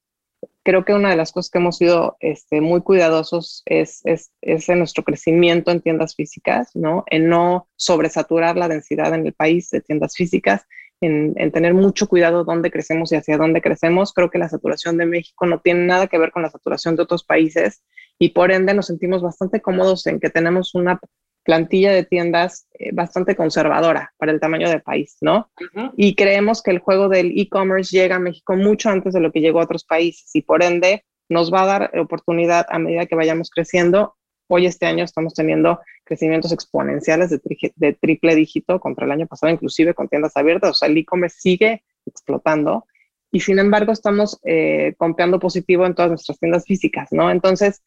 Creo 0.62 0.84
que 0.84 0.94
una 0.94 1.10
de 1.10 1.16
las 1.16 1.32
cosas 1.32 1.50
que 1.50 1.58
hemos 1.58 1.78
sido 1.78 2.16
este, 2.20 2.60
muy 2.60 2.82
cuidadosos 2.82 3.62
es, 3.66 4.02
en 4.42 4.78
nuestro 4.78 5.04
crecimiento 5.04 5.70
en 5.70 5.80
tiendas 5.80 6.14
físicas, 6.14 6.70
¿no? 6.74 7.04
En 7.06 7.28
no 7.28 7.68
sobresaturar 7.76 8.56
la 8.56 8.68
densidad 8.68 9.14
en 9.14 9.26
el 9.26 9.32
país 9.32 9.70
de 9.70 9.80
tiendas 9.80 10.14
físicas 10.14 10.66
en, 11.00 11.34
tener 11.52 11.74
mucho 11.74 12.08
cuidado 12.08 12.44
dónde 12.44 12.70
crecemos 12.70 13.10
y 13.12 13.16
hacia 13.16 13.38
dónde 13.38 13.62
crecemos. 13.62 14.12
Creo 14.12 14.30
que 14.30 14.38
la 14.38 14.48
saturación 14.48 14.96
de 14.98 15.06
México 15.06 15.46
no 15.46 15.60
tiene 15.60 15.86
nada 15.86 16.06
que 16.06 16.18
ver 16.18 16.30
con 16.30 16.42
la 16.42 16.50
saturación 16.50 16.96
de 16.96 17.02
otros 17.02 17.24
países 17.24 17.82
y 18.18 18.30
por 18.30 18.52
ende 18.52 18.74
nos 18.74 18.86
sentimos 18.86 19.22
bastante 19.22 19.62
cómodos 19.62 20.06
en 20.06 20.20
que 20.20 20.30
tenemos 20.30 20.74
una 20.74 21.00
plantilla 21.50 21.90
de 21.92 22.04
tiendas 22.04 22.68
eh, 22.78 22.90
bastante 22.92 23.34
conservadora 23.34 24.12
para 24.16 24.30
el 24.30 24.38
tamaño 24.38 24.68
del 24.68 24.82
país, 24.82 25.16
¿no? 25.20 25.50
Y 25.96 26.14
creemos 26.14 26.62
que 26.62 26.70
el 26.70 26.78
juego 26.78 27.08
del 27.08 27.36
e-commerce 27.36 27.96
llega 27.96 28.16
a 28.16 28.20
México 28.20 28.54
mucho 28.54 28.88
antes 28.88 29.14
de 29.14 29.20
lo 29.20 29.32
que 29.32 29.40
llegó 29.40 29.60
a 29.60 29.64
otros 29.64 29.84
países 29.84 30.30
y 30.34 30.42
por 30.42 30.62
ende 30.62 31.04
nos 31.28 31.52
va 31.52 31.62
a 31.62 31.66
dar 31.66 31.98
oportunidad 31.98 32.66
a 32.68 32.78
medida 32.78 33.06
que 33.06 33.16
vayamos 33.16 33.50
creciendo 33.50 34.14
Hoy 34.52 34.66
este 34.66 34.84
año 34.86 35.04
estamos 35.04 35.32
teniendo 35.32 35.78
crecimientos 36.02 36.50
exponenciales 36.50 37.30
de, 37.30 37.40
de 37.76 37.92
triple 37.92 38.34
dígito 38.34 38.80
contra 38.80 39.04
el 39.04 39.12
año 39.12 39.28
pasado, 39.28 39.52
inclusive 39.52 39.94
con 39.94 40.08
tiendas 40.08 40.36
abiertas. 40.36 40.70
O 40.72 40.74
sea, 40.74 40.88
el 40.88 40.98
e-commerce 40.98 41.36
sigue 41.38 41.84
explotando 42.04 42.84
y 43.30 43.38
sin 43.38 43.60
embargo 43.60 43.92
estamos 43.92 44.40
eh, 44.42 44.94
comprando 44.98 45.38
positivo 45.38 45.86
en 45.86 45.94
todas 45.94 46.10
nuestras 46.10 46.40
tiendas 46.40 46.64
físicas, 46.64 47.12
¿no? 47.12 47.30
Entonces, 47.30 47.80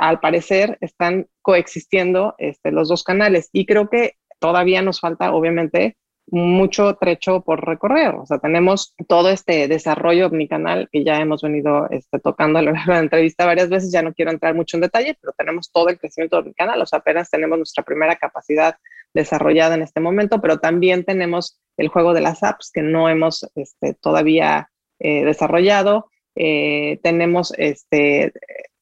al 0.00 0.18
parecer 0.18 0.78
están 0.80 1.28
coexistiendo 1.42 2.34
este, 2.38 2.72
los 2.72 2.88
dos 2.88 3.04
canales 3.04 3.50
y 3.52 3.66
creo 3.66 3.90
que 3.90 4.14
todavía 4.38 4.80
nos 4.80 5.00
falta, 5.00 5.32
obviamente, 5.32 5.96
mucho 6.26 6.94
trecho 6.94 7.42
por 7.42 7.66
recorrer. 7.66 8.14
O 8.14 8.24
sea, 8.24 8.38
tenemos 8.38 8.94
todo 9.08 9.30
este 9.30 9.68
desarrollo 9.68 10.28
omnicanal 10.28 10.88
que 10.90 11.04
ya 11.04 11.20
hemos 11.20 11.42
venido 11.42 11.88
este, 11.90 12.18
tocando 12.18 12.58
a 12.58 12.62
lo 12.62 12.72
largo 12.72 12.92
de 12.92 12.98
la 12.98 13.04
entrevista 13.04 13.44
varias 13.44 13.68
veces. 13.68 13.92
Ya 13.92 14.02
no 14.02 14.14
quiero 14.14 14.30
entrar 14.30 14.54
mucho 14.54 14.76
en 14.76 14.82
detalle, 14.82 15.18
pero 15.20 15.34
tenemos 15.36 15.70
todo 15.70 15.88
el 15.88 15.98
crecimiento 15.98 16.38
omnicanal. 16.38 16.80
O 16.80 16.86
sea, 16.86 17.00
apenas 17.00 17.30
tenemos 17.30 17.58
nuestra 17.58 17.84
primera 17.84 18.16
capacidad 18.16 18.76
desarrollada 19.12 19.74
en 19.74 19.82
este 19.82 20.00
momento, 20.00 20.40
pero 20.40 20.60
también 20.60 21.04
tenemos 21.04 21.60
el 21.76 21.88
juego 21.88 22.14
de 22.14 22.20
las 22.20 22.42
apps 22.42 22.70
que 22.72 22.82
no 22.82 23.08
hemos 23.08 23.50
este, 23.56 23.94
todavía 23.94 24.70
eh, 24.98 25.24
desarrollado. 25.24 26.10
Eh, 26.36 26.98
tenemos 27.02 27.52
este, 27.56 28.32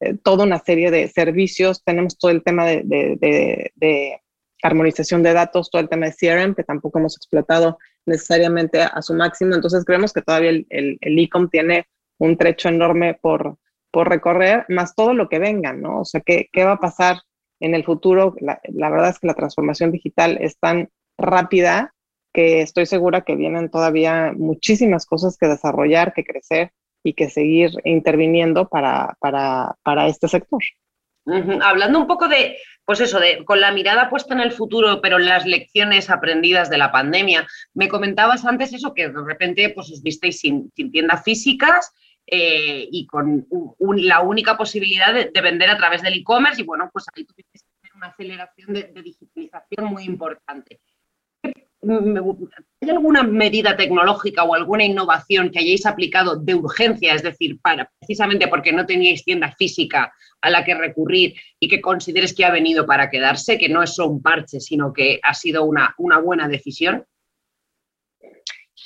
eh, 0.00 0.14
toda 0.22 0.44
una 0.44 0.58
serie 0.58 0.90
de 0.90 1.08
servicios, 1.08 1.82
tenemos 1.84 2.18
todo 2.18 2.30
el 2.30 2.42
tema 2.42 2.66
de, 2.66 4.20
armonización 4.62 5.22
de 5.22 5.32
datos, 5.32 5.70
todo 5.70 5.80
el 5.80 5.88
tema 5.88 6.06
de 6.06 6.14
CRM, 6.14 6.54
que 6.54 6.64
tampoco 6.64 6.98
hemos 6.98 7.16
explotado 7.16 7.78
necesariamente 8.06 8.82
a, 8.82 9.00
su 9.02 9.14
máximo. 9.14 9.54
Entonces 9.54 9.84
creemos 9.84 10.12
que 10.12 10.22
todavía 10.22 10.50
el, 10.50 10.98
e-com 11.00 11.48
tiene 11.48 11.86
un 12.18 12.36
trecho 12.36 12.68
enorme 12.68 13.14
por, 13.14 13.56
por 13.92 14.08
recorrer, 14.08 14.64
más 14.68 14.94
todo 14.94 15.14
lo 15.14 15.28
que 15.28 15.38
venga, 15.38 15.72
¿no? 15.72 16.00
O 16.00 16.04
sea, 16.04 16.20
¿qué, 16.20 16.48
qué 16.52 16.64
va 16.64 16.72
a 16.72 16.80
pasar 16.80 17.18
en 17.60 17.74
el 17.74 17.84
futuro? 17.84 18.34
La, 18.40 18.60
verdad 18.90 19.10
es 19.10 19.18
que 19.20 19.28
la 19.28 19.34
transformación 19.34 19.92
digital 19.92 20.38
es 20.40 20.58
tan 20.58 20.90
rápida 21.16 21.94
que 22.32 22.62
estoy 22.62 22.86
segura 22.86 23.22
que 23.22 23.36
vienen 23.36 23.70
todavía 23.70 24.32
muchísimas 24.36 25.06
cosas 25.06 25.36
que 25.38 25.46
desarrollar, 25.46 26.12
que 26.12 26.24
crecer 26.24 26.72
y 27.02 27.14
que 27.14 27.30
seguir 27.30 27.70
interviniendo 27.84 28.68
para, 28.68 29.16
para, 29.20 29.76
para 29.82 30.08
este 30.08 30.28
sector. 30.28 30.62
Hablando 31.62 31.98
un 31.98 32.06
poco 32.06 32.26
de, 32.26 32.56
pues 32.84 33.00
eso, 33.00 33.20
de, 33.20 33.44
con 33.44 33.60
la 33.60 33.70
mirada 33.70 34.08
puesta 34.08 34.32
en 34.32 34.40
el 34.40 34.52
futuro, 34.52 35.00
pero 35.02 35.18
las 35.18 35.44
lecciones 35.44 36.08
aprendidas 36.08 36.70
de 36.70 36.78
la 36.78 36.90
pandemia, 36.90 37.46
me 37.74 37.88
comentabas 37.88 38.46
antes 38.46 38.72
eso, 38.72 38.94
que 38.94 39.08
de 39.08 39.24
repente 39.24 39.68
pues, 39.70 39.90
os 39.90 40.02
visteis 40.02 40.40
sin, 40.40 40.70
tiendas 40.70 41.22
físicas 41.22 41.92
eh, 42.26 42.88
y 42.90 43.06
con 43.06 43.46
la 43.98 44.20
única 44.20 44.56
posibilidad 44.56 45.12
de, 45.12 45.40
vender 45.40 45.70
a 45.70 45.76
través 45.76 46.00
del 46.00 46.14
e-commerce 46.14 46.62
y 46.62 46.64
bueno, 46.64 46.88
pues 46.90 47.04
ahí 47.14 47.24
tuviste 47.24 47.50
que 47.52 47.58
hacer 47.58 47.96
una 47.96 48.06
aceleración 48.06 48.72
de 48.72 49.02
digitalización 49.02 49.84
muy 49.84 50.04
importante. 50.04 50.80
¿Hay 51.80 52.90
alguna 52.90 53.22
medida 53.22 53.76
tecnológica 53.76 54.42
o 54.42 54.54
alguna 54.54 54.84
innovación 54.84 55.50
que 55.50 55.60
hayáis 55.60 55.86
aplicado 55.86 56.36
de 56.36 56.54
urgencia, 56.54 57.14
es 57.14 57.22
decir, 57.22 57.60
para 57.60 57.90
precisamente 58.00 58.48
porque 58.48 58.72
no 58.72 58.84
teníais 58.84 59.24
tienda 59.24 59.52
física 59.52 60.12
a 60.40 60.50
la 60.50 60.64
que 60.64 60.74
recurrir 60.74 61.34
y 61.60 61.68
que 61.68 61.80
consideres 61.80 62.34
que 62.34 62.44
ha 62.44 62.50
venido 62.50 62.84
para 62.86 63.10
quedarse, 63.10 63.58
que 63.58 63.68
no 63.68 63.82
es 63.82 63.94
solo 63.94 64.10
un 64.10 64.22
parche, 64.22 64.60
sino 64.60 64.92
que 64.92 65.20
ha 65.22 65.34
sido 65.34 65.64
una, 65.64 65.94
una 65.98 66.18
buena 66.18 66.48
decisión? 66.48 67.04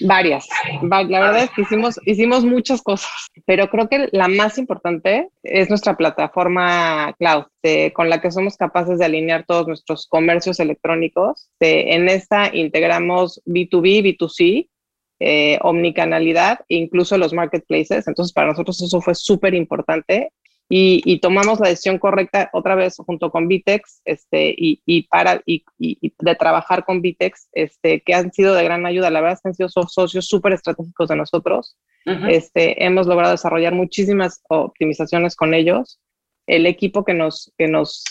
Varias. 0.00 0.48
La 0.82 1.20
verdad 1.20 1.44
es 1.44 1.50
que 1.50 1.62
hicimos, 1.62 2.00
hicimos 2.06 2.44
muchas 2.44 2.82
cosas, 2.82 3.10
pero 3.46 3.68
creo 3.68 3.88
que 3.88 4.08
la 4.12 4.28
más 4.28 4.58
importante 4.58 5.28
es 5.42 5.68
nuestra 5.68 5.96
plataforma 5.96 7.14
cloud, 7.18 7.44
con 7.92 8.08
la 8.08 8.20
que 8.20 8.30
somos 8.30 8.56
capaces 8.56 8.98
de 8.98 9.04
alinear 9.04 9.44
todos 9.46 9.66
nuestros 9.66 10.06
comercios 10.06 10.60
electrónicos. 10.60 11.50
en 11.60 12.08
esta 12.08 12.54
integramos 12.54 13.42
B2B, 13.44 14.18
B2C, 14.18 14.68
eh, 15.24 15.58
omnicanalidad 15.62 16.60
e 16.68 16.76
incluso 16.76 17.16
los 17.16 17.32
marketplaces. 17.32 18.08
Entonces, 18.08 18.32
para 18.32 18.48
nosotros 18.48 18.82
eso 18.82 19.00
fue 19.00 19.14
súper 19.14 19.54
importante 19.54 20.32
y, 20.68 21.20
tomamos 21.20 21.60
la 21.60 21.68
decisión 21.68 21.98
correcta 21.98 22.48
otra 22.54 22.74
vez 22.74 22.96
junto 22.96 23.30
con 23.30 23.46
Vitex 23.46 24.00
este, 24.06 24.54
y, 24.56 25.02
para, 25.08 25.42
y, 25.44 25.64
de 25.78 26.34
trabajar 26.34 26.86
con 26.86 27.02
Vitex, 27.02 27.48
este, 27.52 28.00
que 28.00 28.14
han 28.14 28.32
sido 28.32 28.54
de 28.54 28.64
gran 28.64 28.86
ayuda. 28.86 29.10
La 29.10 29.20
verdad 29.20 29.34
es 29.34 29.42
que 29.42 29.48
han 29.48 29.54
sido 29.54 29.68
socios 29.68 30.26
súper 30.26 30.54
estratégicos 30.54 31.08
de 31.08 31.16
nosotros. 31.16 31.76
este, 32.06 32.84
hemos 32.84 33.06
logrado 33.06 33.32
desarrollar 33.32 33.74
muchísimas 33.74 34.42
optimizaciones 34.48 35.36
con 35.36 35.52
ellos. 35.52 36.00
El 36.46 36.64
equipo 36.64 37.04
que 37.04 37.14
nos, 37.14 37.52
que 37.58 37.68
nos, 37.68 38.02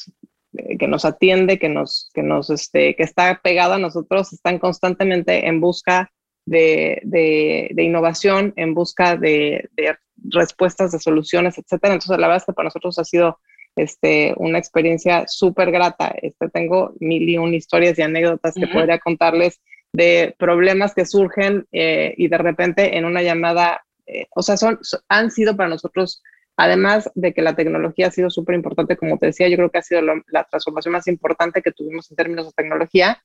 que 0.51 0.87
nos 0.87 1.03
atiende, 1.03 1.57
que, 1.57 1.69
nos, 1.69 2.11
que, 2.13 2.21
nos, 2.21 2.51
este, 2.51 2.95
que 2.95 3.03
está 3.03 3.41
pegado 3.43 3.73
a 3.73 3.79
nosotros, 3.79 4.33
están 4.33 4.59
constantemente 4.59 5.47
en 5.47 5.61
busca 5.61 6.11
de, 6.45 7.01
de, 7.03 7.83
innovación, 7.83 8.53
en 8.55 8.73
busca 8.73 9.15
de, 9.15 9.69
de, 9.73 9.95
respuestas, 10.23 10.91
de 10.91 10.99
soluciones, 10.99 11.57
etcétera. 11.57 11.93
Entonces, 11.93 12.17
la 12.19 12.27
verdad 12.27 12.41
es 12.41 12.45
que 12.45 12.53
para 12.53 12.67
nosotros 12.67 12.97
ha 12.99 13.03
sido 13.03 13.39
este, 13.75 14.33
una 14.37 14.57
experiencia 14.57 15.25
súper 15.27 15.71
grata. 15.71 16.13
Este, 16.21 16.49
tengo 16.49 16.93
mil 16.99 17.27
y 17.27 17.37
un 17.37 17.53
historias 17.53 17.97
y 17.97 18.01
anécdotas 18.01 18.55
que 18.55 18.67
podría 18.67 18.99
contarles 18.99 19.61
de 19.93 20.35
problemas 20.37 20.93
que 20.93 21.05
surgen 21.05 21.67
eh, 21.71 22.13
y 22.17 22.27
de 22.27 22.37
repente 22.37 22.97
en 22.97 23.05
una 23.05 23.21
llamada, 23.21 23.85
eh, 24.05 24.27
o 24.35 24.41
sea, 24.41 24.57
son, 24.57 24.79
han 25.09 25.31
sido 25.31 25.55
para 25.57 25.69
nosotros, 25.69 26.21
además 26.55 27.09
de 27.15 27.33
que 27.33 27.41
la 27.41 27.55
tecnología 27.55 28.07
ha 28.07 28.11
sido 28.11 28.29
súper 28.29 28.55
importante, 28.55 28.95
como 28.95 29.17
te 29.17 29.27
decía, 29.27 29.49
yo 29.49 29.57
creo 29.57 29.69
que 29.69 29.79
ha 29.79 29.83
sido 29.83 30.01
la 30.01 30.43
transformación 30.45 30.93
más 30.93 31.07
importante 31.07 31.61
que 31.61 31.71
tuvimos 31.71 32.09
en 32.09 32.17
términos 32.17 32.45
de 32.45 32.53
tecnología, 32.53 33.21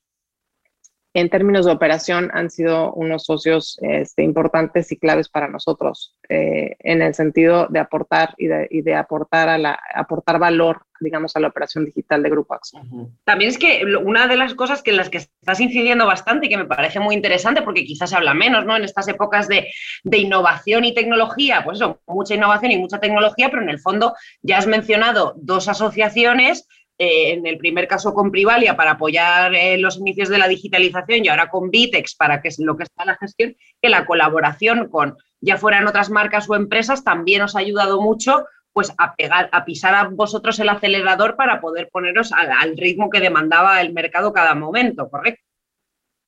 en 1.13 1.29
términos 1.29 1.65
de 1.65 1.71
operación 1.71 2.29
han 2.33 2.49
sido 2.49 2.93
unos 2.93 3.25
socios 3.25 3.79
este, 3.81 4.23
importantes 4.23 4.91
y 4.91 4.97
claves 4.97 5.29
para 5.29 5.47
nosotros 5.47 6.15
eh, 6.29 6.75
en 6.79 7.01
el 7.01 7.15
sentido 7.15 7.67
de 7.69 7.79
aportar 7.79 8.35
y 8.37 8.47
de, 8.47 8.95
aportar, 8.95 9.49
a 9.49 9.57
la, 9.57 9.79
aportar 9.95 10.37
valor, 10.37 10.85
digamos, 10.99 11.35
a 11.35 11.39
la 11.39 11.47
operación 11.47 11.85
digital 11.85 12.21
de 12.21 12.29
Grupo 12.29 12.53
Axo. 12.53 12.79
También 13.23 13.49
es 13.49 13.57
que 13.57 13.83
una 14.03 14.27
de 14.27 14.37
las 14.37 14.53
cosas 14.53 14.83
que 14.83 14.91
en 14.91 14.97
las 14.97 15.09
que 15.09 15.17
estás 15.17 15.59
incidiendo 15.59 16.05
bastante 16.05 16.45
y 16.45 16.49
que 16.49 16.57
me 16.57 16.65
parece 16.65 16.99
muy 16.99 17.15
interesante, 17.15 17.61
porque 17.61 17.85
quizás 17.85 18.09
se 18.09 18.15
habla 18.15 18.33
menos 18.33 18.65
¿no? 18.65 18.75
en 18.75 18.83
estas 18.83 19.07
épocas 19.07 19.47
de, 19.47 19.67
de 20.03 20.17
innovación 20.17 20.85
y 20.85 20.93
tecnología, 20.93 21.63
pues 21.63 21.77
eso, 21.77 21.99
mucha 22.07 22.35
innovación 22.35 22.71
y 22.71 22.77
mucha 22.77 22.99
tecnología, 22.99 23.49
pero 23.49 23.63
en 23.63 23.69
el 23.69 23.79
fondo 23.79 24.13
ya 24.41 24.57
has 24.57 24.67
mencionado 24.67 25.33
dos 25.37 25.67
asociaciones 25.67 26.67
eh, 26.99 27.33
en 27.33 27.45
el 27.45 27.59
primer 27.59 27.87
caso 27.87 28.13
con 28.13 28.31
Privalia 28.31 28.75
para 28.75 28.91
apoyar 28.91 29.53
eh, 29.53 29.77
los 29.77 29.97
inicios 29.97 30.29
de 30.29 30.39
la 30.39 30.47
digitalización 30.47 31.23
y 31.23 31.27
ahora 31.27 31.49
con 31.49 31.69
Vitex 31.69 32.15
para 32.15 32.41
que 32.41 32.47
es 32.47 32.57
lo 32.57 32.75
que 32.75 32.83
está 32.83 33.05
la 33.05 33.17
gestión, 33.17 33.55
que 33.81 33.89
la 33.89 34.05
colaboración 34.05 34.89
con 34.89 35.15
ya 35.39 35.57
fueran 35.57 35.87
otras 35.87 36.09
marcas 36.09 36.49
o 36.49 36.55
empresas 36.55 37.03
también 37.03 37.43
os 37.43 37.55
ha 37.55 37.59
ayudado 37.59 38.01
mucho 38.01 38.45
pues 38.73 38.93
a 38.97 39.15
pegar, 39.15 39.49
a 39.51 39.65
pisar 39.65 39.93
a 39.95 40.03
vosotros 40.09 40.59
el 40.59 40.69
acelerador 40.69 41.35
para 41.35 41.61
poder 41.61 41.89
poneros 41.91 42.31
al, 42.31 42.77
ritmo 42.77 43.09
que 43.09 43.19
demandaba 43.19 43.81
el 43.81 43.93
mercado 43.93 44.33
cada 44.33 44.55
momento, 44.55 45.09
¿correcto? 45.09 45.41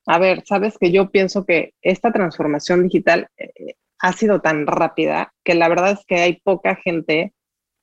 A 0.07 0.17
ver, 0.17 0.43
sabes 0.45 0.77
que 0.79 0.91
yo 0.91 1.09
pienso 1.09 1.45
que 1.45 1.73
esta 1.81 2.11
transformación 2.11 2.83
digital 2.83 3.27
eh, 3.37 3.75
ha 3.99 4.13
sido 4.13 4.41
tan 4.41 4.65
rápida 4.65 5.33
que 5.43 5.53
la 5.53 5.67
verdad 5.67 5.91
es 5.91 6.05
que 6.07 6.15
hay 6.15 6.39
poca 6.41 6.75
gente 6.75 7.33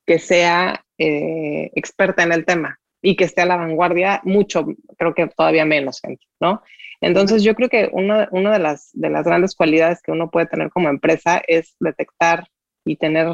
que 0.07 0.19
sea 0.19 0.85
eh, 0.99 1.71
experta 1.75 2.23
en 2.23 2.33
el 2.33 2.45
tema 2.45 2.79
y 3.03 3.17
que 3.17 3.25
esté 3.25 3.43
a 3.43 3.47
la 3.47 3.57
vanguardia, 3.57 4.21
mucho, 4.25 4.67
creo 4.97 5.15
que 5.15 5.27
todavía 5.29 5.65
menos 5.65 6.01
gente, 6.01 6.25
¿no? 6.41 6.63
Entonces 7.01 7.43
yo 7.43 7.55
creo 7.55 7.69
que 7.69 7.91
una, 7.93 8.29
una 8.33 8.53
de, 8.53 8.59
las, 8.59 8.91
de 8.95 9.11
las 9.11 9.25
grandes 9.25 9.55
cualidades 9.55 10.01
que 10.03 10.13
uno 10.13 10.31
puede 10.31 10.47
tener 10.47 10.71
como 10.71 10.89
empresa 10.89 11.43
es 11.47 11.77
detectar 11.79 12.47
y 12.87 12.97
tener 12.97 13.29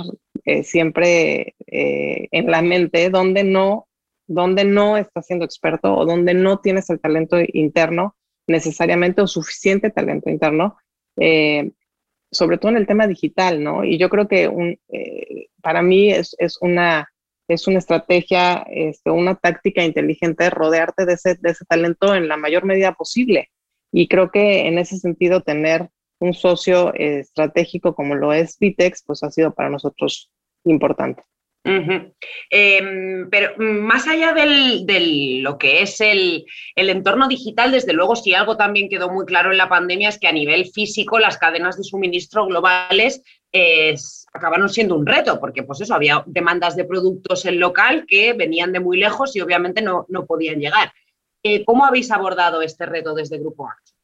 eh, 0.44 0.64
siempre 0.64 1.54
eh, 1.66 2.28
en 2.32 2.50
la 2.50 2.62
mente 2.62 3.08
donde 3.10 3.44
no, 3.44 3.86
donde 4.26 4.64
no 4.64 4.96
estás 4.96 5.26
siendo 5.26 5.44
experto 5.44 5.94
o 5.94 6.04
donde 6.04 6.34
no 6.34 6.58
tienes 6.58 6.90
el 6.90 7.00
talento 7.00 7.36
interno 7.52 8.16
necesariamente 8.48 9.22
o 9.22 9.26
suficiente 9.28 9.90
talento 9.90 10.28
interno, 10.28 10.76
sobre 12.32 12.58
todo 12.58 12.72
en 12.72 12.78
el 12.78 12.86
tema 12.86 13.06
digital, 13.06 13.62
¿no? 13.62 13.84
Y 13.84 13.98
yo 13.98 14.08
creo 14.08 14.26
que 14.26 14.48
un, 14.48 14.78
para 15.62 15.82
mí 15.82 16.10
es, 16.10 16.34
una 16.60 17.08
es 17.48 17.66
una 17.66 17.78
estrategia, 17.78 18.64
este, 18.70 19.10
una 19.10 19.34
táctica 19.34 19.84
inteligente 19.84 20.50
rodearte 20.50 21.04
de 21.04 21.14
ese, 21.14 21.34
de 21.36 21.50
ese 21.50 21.64
talento 21.64 22.14
en 22.14 22.28
la 22.28 22.36
mayor 22.36 22.64
medida 22.64 22.94
posible. 22.94 23.50
Y 23.92 24.08
creo 24.08 24.30
que 24.30 24.66
en 24.66 24.78
ese 24.78 24.98
sentido 24.98 25.42
tener 25.42 25.90
un 26.18 26.34
socio 26.34 26.94
estratégico 26.94 27.94
como 27.94 28.14
lo 28.14 28.32
es 28.32 28.58
Vitex, 28.58 29.02
pues 29.04 29.22
ha 29.22 29.30
sido 29.30 29.52
para 29.52 29.70
nosotros 29.70 30.30
importante. 30.64 31.22
Em, 31.64 33.30
pero 33.30 33.54
más 33.58 34.08
allá 34.08 34.32
de 34.32 35.40
lo 35.42 35.58
que 35.58 35.82
es 35.82 36.00
el, 36.00 36.44
entorno 36.74 37.28
digital, 37.28 37.70
desde 37.70 37.92
luego, 37.92 38.16
si 38.16 38.34
algo 38.34 38.56
también 38.56 38.88
quedó 38.88 39.10
muy 39.10 39.24
claro 39.26 39.52
en 39.52 39.58
la 39.58 39.68
pandemia 39.68 40.08
es 40.08 40.18
que 40.18 40.26
a 40.26 40.32
nivel 40.32 40.66
físico 40.66 41.18
las 41.18 41.38
cadenas 41.38 41.76
de 41.76 41.84
suministro 41.84 42.46
globales 42.46 43.22
es, 43.52 44.26
acabaron 44.32 44.68
siendo 44.68 44.96
un 44.96 45.06
reto, 45.06 45.38
porque 45.38 45.62
pues 45.62 45.80
eso, 45.80 45.94
había 45.94 46.24
demandas 46.26 46.74
de 46.74 46.84
productos 46.84 47.44
en 47.44 47.60
local 47.60 48.06
que 48.08 48.32
venían 48.32 48.72
de 48.72 48.80
muy 48.80 48.98
lejos 48.98 49.36
y 49.36 49.40
obviamente 49.40 49.82
no, 49.82 50.06
no 50.08 50.26
podían 50.26 50.58
llegar. 50.58 50.92
Eh, 51.44 51.64
¿Cómo 51.64 51.84
habéis 51.84 52.10
abordado 52.10 52.62
este 52.62 52.86
reto 52.86 53.14
desde 53.14 53.38
Grupo 53.38 53.68
AXO? 53.68 53.94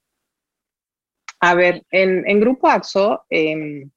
A 1.41 1.55
ver, 1.55 1.83
en, 1.91 2.29
en 2.29 2.41
Grupo 2.41 2.69
AXO 2.69 3.25
em, 3.31 3.91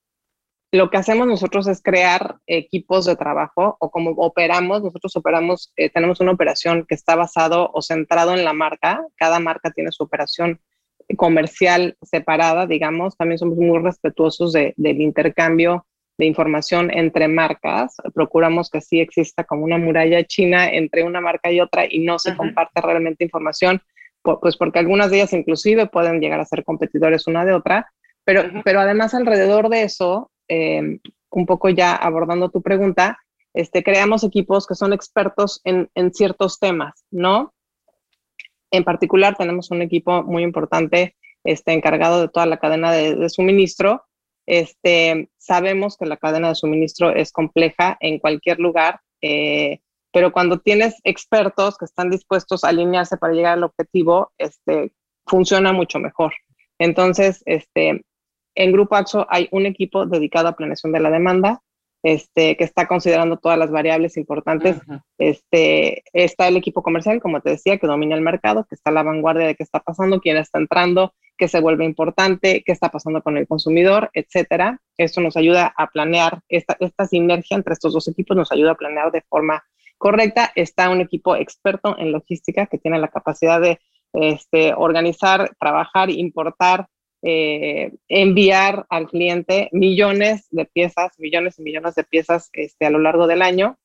lo 0.72 0.90
que 0.90 0.98
hacemos 0.98 1.28
nosotros 1.28 1.68
es 1.68 1.82
crear 1.82 2.38
equipos 2.48 3.06
de 3.06 3.18
trabajo 3.18 3.76
o 3.80 3.92
como 3.92 4.12
operamos, 4.12 4.82
nosotros 4.82 5.16
operamos, 5.18 5.74
eh, 5.76 5.90
tenemos 5.90 6.22
una 6.22 6.32
operación 6.32 6.86
que 6.88 6.96
está 6.96 7.16
basado 7.16 7.70
o 7.74 7.82
centrado 7.82 8.34
en 8.34 8.46
la 8.46 8.54
marca, 8.54 9.06
cada 9.16 9.40
marca 9.40 9.72
tiene 9.72 9.92
su 9.92 10.04
operación 10.04 10.62
comercial 11.18 11.98
separada, 12.02 12.68
digamos, 12.68 13.18
también 13.18 13.38
somos 13.38 13.58
muy 13.58 13.80
respetuosos 13.80 14.54
de, 14.54 14.74
del 14.78 15.02
intercambio 15.02 15.86
de 16.18 16.26
información 16.26 16.90
entre 16.92 17.28
marcas. 17.28 17.96
Procuramos 18.14 18.70
que 18.70 18.80
sí 18.80 19.02
exista 19.02 19.44
como 19.44 19.66
una 19.66 19.78
muralla 19.78 20.24
china 20.24 20.70
entre 20.70 21.04
una 21.04 21.20
marca 21.20 21.52
y 21.52 21.60
otra 21.60 21.86
y 21.90 22.00
no 22.00 22.18
se 22.20 22.36
comparte 22.38 22.80
realmente 22.80 23.26
información, 23.26 23.82
pues 24.22 24.56
porque 24.56 24.80
algunas 24.80 25.10
de 25.10 25.18
ellas 25.18 25.34
inclusive 25.34 25.88
pueden 25.88 26.22
llegar 26.22 26.40
a 26.40 26.46
ser 26.46 26.64
competidores 26.64 27.28
una 27.28 27.44
de 27.44 27.54
otra, 27.54 27.92
pero, 28.24 28.44
pero 28.64 28.80
además 28.80 29.14
alrededor 29.14 29.70
de 29.70 29.84
eso, 29.84 30.31
em, 30.52 31.00
un 31.30 31.46
poco 31.46 31.70
ya 31.70 31.96
abordando 31.96 32.50
tu 32.50 32.62
pregunta, 32.62 33.18
este, 33.54 33.84
creamos 33.84 34.26
equipos 34.26 34.68
que 34.68 34.76
son 34.76 34.92
expertos 34.92 35.62
en, 35.64 35.90
ciertos 36.14 36.60
temas, 36.60 37.06
¿no? 37.10 37.54
En 38.70 38.84
particular, 38.84 39.36
tenemos 39.38 39.72
un 39.72 39.82
equipo 39.82 40.24
muy 40.24 40.44
importante 40.44 41.16
este, 41.46 41.72
encargado 41.72 42.20
de 42.20 42.28
toda 42.28 42.46
la 42.46 42.58
cadena 42.58 42.92
de, 42.92 43.30
suministro. 43.30 44.04
Este, 44.46 45.30
sabemos 45.38 45.96
que 45.98 46.06
la 46.06 46.18
cadena 46.18 46.50
de 46.50 46.56
suministro 46.56 47.16
es 47.16 47.32
compleja 47.32 47.98
en 48.02 48.20
cualquier 48.20 48.60
lugar, 48.60 49.00
eh, 49.22 49.80
pero 50.12 50.34
cuando 50.34 50.60
tienes 50.60 50.96
expertos 51.06 51.78
que 51.78 51.86
están 51.86 52.10
dispuestos 52.10 52.66
a 52.66 52.70
alinearse 52.70 53.16
para 53.16 53.34
llegar 53.34 53.54
al 53.54 53.64
objetivo, 53.64 54.34
este, 54.38 54.92
funciona 55.26 55.72
mucho 55.72 56.00
mejor. 56.00 56.34
Entonces, 56.78 57.42
este, 57.46 58.04
en 58.56 58.72
Grupo 58.72 58.96
AXO 58.96 59.26
hay 59.30 59.48
un 59.52 59.66
equipo 59.66 60.06
dedicado 60.06 60.48
a 60.48 60.56
planeación 60.56 60.92
de 60.92 61.00
la 61.00 61.10
demanda, 61.10 61.62
este, 62.04 62.58
que 62.58 62.64
está 62.64 62.88
considerando 62.88 63.38
todas 63.38 63.58
las 63.58 63.72
variables 63.72 64.18
importantes. 64.18 64.78
este, 65.18 66.04
está 66.14 66.48
el 66.48 66.58
equipo 66.58 66.82
comercial, 66.82 67.22
como 67.22 67.42
te 67.42 67.52
decía, 67.52 67.78
que 67.78 67.88
domina 67.88 68.16
el 68.16 68.22
mercado, 68.22 68.66
que 68.68 68.76
está 68.76 68.90
a 68.90 68.94
la 68.94 69.04
vanguardia 69.04 69.48
de 69.48 69.56
qué 69.56 69.64
está 69.64 69.80
pasando, 69.80 70.20
quién 70.20 70.38
está 70.38 70.60
entrando, 70.60 71.14
qué 71.38 71.48
se 71.48 71.60
vuelve 71.60 71.86
importante, 71.86 72.64
qué 72.66 72.72
está 72.72 72.90
pasando 72.90 73.22
con 73.22 73.38
el 73.38 73.48
consumidor, 73.48 74.10
etcétera. 74.14 74.82
Esto 74.98 75.22
nos 75.22 75.38
ayuda 75.38 75.74
a 75.78 75.88
planear, 75.88 76.42
esta, 76.50 76.76
esta 76.80 77.06
sinergia 77.06 77.56
entre 77.56 77.74
estos 77.74 77.94
dos 77.94 78.08
equipos 78.08 78.36
nos 78.36 78.52
ayuda 78.52 78.72
a 78.72 78.76
planear 78.76 79.12
de 79.12 79.22
forma 79.22 79.64
correcta. 79.98 80.52
Está 80.56 80.90
un 80.90 81.02
equipo 81.02 81.36
experto 81.36 81.98
en 81.98 82.12
logística 82.12 82.66
que 82.66 82.78
tiene 82.78 83.00
la 83.00 83.10
capacidad 83.10 83.62
de 83.62 83.80
este, 84.14 84.74
organizar, 84.76 85.52
trabajar, 85.60 86.10
importar, 86.10 86.88
eh, 87.24 87.94
enviar 88.08 88.88
al 88.90 89.08
cliente 89.08 89.70
millones 89.72 90.48
de 90.50 90.66
piezas, 90.66 91.12
millones 91.20 91.60
y 91.60 91.62
millones 91.62 91.94
de 91.94 92.04
piezas 92.04 92.50
este, 92.54 92.88
a 92.88 92.90
lo 92.90 93.00
largo 93.00 93.28
del 93.28 93.44
año. 93.44 93.78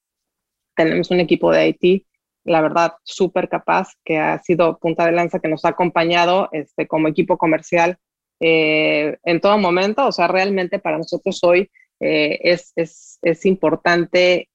Tenemos 0.75 1.11
un 1.11 1.21
equipo 1.21 1.53
de 1.53 1.69
IT, 1.69 2.07
la 2.45 2.63
verdad, 2.63 2.95
súper 3.03 3.49
capaz, 3.49 3.91
que 4.05 4.19
ha 4.19 4.39
sido 4.39 4.79
punta 4.79 5.05
de 5.05 5.13
lanza, 5.13 5.41
que 5.41 5.49
nos 5.49 5.65
ha 5.65 5.71
acompañado 5.71 6.49
este, 6.53 6.87
como 6.87 7.09
equipo 7.09 7.37
comercial 7.37 7.99
eh, 8.41 9.19
en 9.25 9.41
todo 9.41 9.59
momento. 9.59 10.07
O 10.07 10.13
sea, 10.13 10.29
realmente 10.29 10.79
para 10.79 10.97
nosotros 10.97 11.39
hoy 11.43 11.71
eh, 12.01 12.39
es, 12.43 12.73
es, 12.77 13.19
es, 13.21 13.45
importante, 13.45 14.49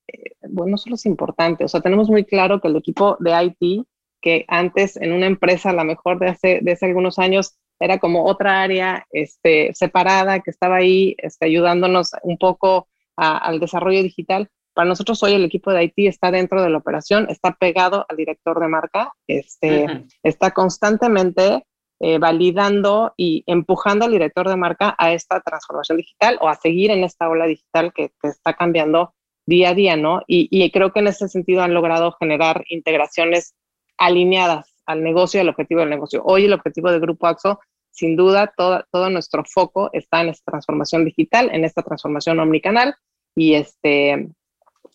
bueno, 0.50 0.72
no 0.72 0.78
solo 0.78 0.96
es 0.96 1.06
importante, 1.06 1.64
o 1.64 1.68
sea, 1.68 1.82
tenemos 1.82 2.10
muy 2.10 2.24
claro 2.24 2.62
que 2.62 2.68
el 2.68 2.76
equipo 2.76 3.18
de 3.20 3.56
IT, 3.60 3.86
que 4.22 4.46
antes 4.48 4.98
en 4.98 5.12
una 5.12 5.26
empresa, 5.26 5.72
a 5.72 5.74
lo 5.74 5.84
mejor 5.84 6.20
de 6.20 6.30
hace, 6.30 6.60
de 6.62 6.72
hace 6.72 6.86
algunos 6.86 7.20
años, 7.20 7.58
era 7.82 7.98
como 7.98 8.26
otra 8.26 8.62
área 8.62 9.06
este, 9.12 9.74
separada 9.74 10.40
que 10.40 10.52
estaba 10.52 10.78
ahí 10.78 11.16
este, 11.18 11.48
ayudándonos 11.48 12.12
un 12.22 12.38
poco 12.38 12.88
al 13.16 13.60
desarrollo 13.60 14.02
digital. 14.04 14.50
Para 14.74 14.88
nosotros 14.88 15.22
hoy 15.24 15.34
el 15.34 15.44
equipo 15.44 15.72
de 15.72 15.84
IT 15.84 15.94
está 15.98 16.32
dentro 16.32 16.62
de 16.62 16.70
la 16.70 16.78
operación, 16.78 17.28
está 17.30 17.54
pegado 17.54 18.06
al 18.08 18.18
director 18.18 18.60
de 18.60 18.68
marca, 18.68 19.14
este, 19.28 20.06
está 20.24 20.52
constantemente 20.52 21.66
eh, 22.00 22.18
validando 22.20 23.14
y 23.18 23.44
empujando 23.48 24.06
al 24.06 24.12
director 24.12 24.48
de 24.48 24.56
marca 24.56 24.96
a 24.98 25.12
esta 25.12 25.42
transformación 25.42 25.98
digital 25.98 26.38
o 26.42 26.50
a 26.50 26.56
seguir 26.56 26.90
en 26.92 27.04
esta 27.04 27.30
ola 27.30 27.46
digital 27.46 27.94
que, 27.94 28.12
está 28.24 28.54
cambiando 28.54 29.14
día 29.46 29.70
a 29.70 29.74
día, 29.74 29.96
¿no? 29.98 30.22
Y, 30.26 30.48
y, 30.50 30.70
creo 30.72 30.94
que 30.94 31.00
en 31.00 31.08
ese 31.08 31.28
sentido 31.28 31.62
han 31.62 31.74
logrado 31.74 32.14
generar 32.14 32.64
integraciones 32.70 33.56
alineadas 33.98 34.74
al 34.86 35.04
negocio 35.04 35.40
y 35.40 35.42
al 35.42 35.50
objetivo 35.50 35.82
del 35.82 35.90
negocio. 35.90 36.22
Hoy 36.24 36.46
el 36.46 36.54
objetivo 36.54 36.92
del 36.92 37.02
Grupo 37.02 37.28
AXO 37.28 37.60
sin 37.92 38.16
duda 38.16 38.54
todo, 38.56 38.86
todo 38.92 39.10
nuestro 39.10 39.44
foco 39.46 39.90
está 39.94 40.22
en 40.22 40.30
esta 40.30 40.52
transformación 40.52 41.06
digital, 41.06 41.50
en 41.54 41.66
esta 41.66 41.82
transformación 41.82 42.40
omnicanal 42.40 42.96
y, 43.36 43.54
este, 43.54 44.30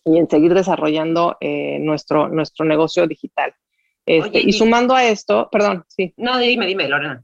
y 0.03 0.17
en 0.17 0.29
seguir 0.29 0.53
desarrollando 0.53 1.37
eh, 1.39 1.79
nuestro, 1.79 2.29
nuestro 2.29 2.65
negocio 2.65 3.07
digital. 3.07 3.53
Este, 4.05 4.39
y 4.39 4.53
sumando 4.53 4.95
a 4.95 5.03
esto, 5.03 5.49
perdón, 5.51 5.83
sí. 5.89 6.13
No, 6.17 6.37
dime, 6.37 6.65
dime, 6.65 6.87
Lorena. 6.87 7.23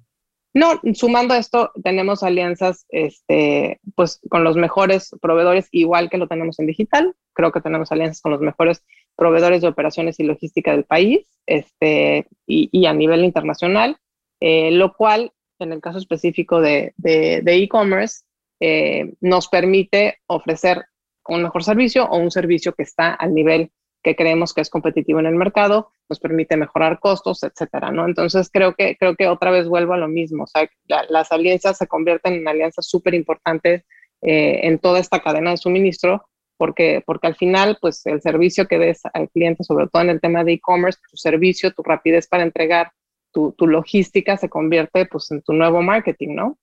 No, 0.53 0.79
sumando 0.93 1.33
a 1.33 1.37
esto, 1.37 1.71
tenemos 1.83 2.21
alianzas 2.21 2.85
este, 2.89 3.79
pues, 3.95 4.21
con 4.29 4.43
los 4.43 4.55
mejores 4.55 5.15
proveedores, 5.19 5.67
igual 5.71 6.09
que 6.09 6.19
lo 6.19 6.27
tenemos 6.27 6.59
en 6.59 6.67
digital. 6.67 7.15
Creo 7.33 7.51
que 7.51 7.61
tenemos 7.61 7.91
alianzas 7.91 8.21
con 8.21 8.33
los 8.33 8.41
mejores 8.41 8.83
proveedores 9.15 9.61
de 9.61 9.67
operaciones 9.67 10.19
y 10.19 10.23
logística 10.23 10.71
del 10.71 10.83
país 10.83 11.27
este, 11.47 12.27
y, 12.45 12.85
a 12.85 12.93
nivel 12.93 13.23
internacional, 13.23 13.97
eh, 14.41 14.69
lo 14.71 14.93
cual, 14.93 15.31
en 15.63 15.73
el 15.73 15.81
caso 15.81 15.97
específico 15.97 16.61
de 16.61 16.93
e-commerce, 16.97 18.23
eh, 18.65 19.13
nos 19.19 19.49
permite 19.49 20.19
ofrecer 20.27 20.85
un 21.27 21.43
mejor 21.43 21.65
servicio 21.65 22.05
o 22.05 22.17
un 22.17 22.31
servicio 22.31 22.73
que 22.73 22.83
está 22.83 23.13
al 23.13 23.33
nivel 23.33 23.71
que 24.01 24.15
creemos 24.15 24.53
que 24.53 24.61
es 24.61 24.69
competitivo 24.69 25.19
en 25.19 25.25
el 25.25 25.35
mercado, 25.35 25.89
nos 26.07 26.19
permite 26.19 26.55
mejorar 26.55 26.99
costos, 26.99 27.43
etcétera, 27.43 27.91
¿no? 27.91 28.05
Entonces 28.05 28.49
creo 28.51 28.73
que, 28.73 28.95
creo 28.97 29.15
que 29.15 29.27
otra 29.27 29.51
vez 29.51 29.67
vuelvo 29.67 29.93
a 29.93 29.97
lo 29.97 30.07
mismo, 30.07 30.45
o 30.45 30.47
sea, 30.47 30.69
las 31.09 31.31
alianzas 31.33 31.77
se 31.77 31.87
convierten 31.87 32.35
en 32.35 32.47
alianzas 32.47 32.87
súper 32.87 33.13
importantes 33.15 33.83
eh, 34.21 34.61
en 34.63 34.79
toda 34.79 34.99
esta 34.99 35.21
cadena 35.21 35.51
de 35.51 35.57
suministro, 35.57 36.25
porque, 36.57 37.03
porque 37.05 37.27
al 37.27 37.35
final, 37.35 37.77
pues 37.81 38.05
el 38.05 38.21
servicio 38.21 38.67
que 38.67 38.79
des 38.79 39.01
al 39.13 39.29
cliente, 39.29 39.65
sobre 39.65 39.87
todo 39.87 40.03
en 40.03 40.09
el 40.09 40.21
tema 40.21 40.45
de 40.45 40.53
e-commerce, 40.53 40.99
tu 41.09 41.17
servicio, 41.17 41.71
tu 41.71 41.83
rapidez 41.83 42.27
para 42.27 42.43
entregar, 42.43 42.91
tu, 43.33 43.53
tu, 43.57 43.67
logística 43.67 44.37
se 44.37 44.49
convierte 44.49 45.05
pues 45.05 45.31
en 45.31 45.41
tu 45.41 45.53
nuevo 45.53 45.81
marketing, 45.81 46.35
¿no? 46.35 46.57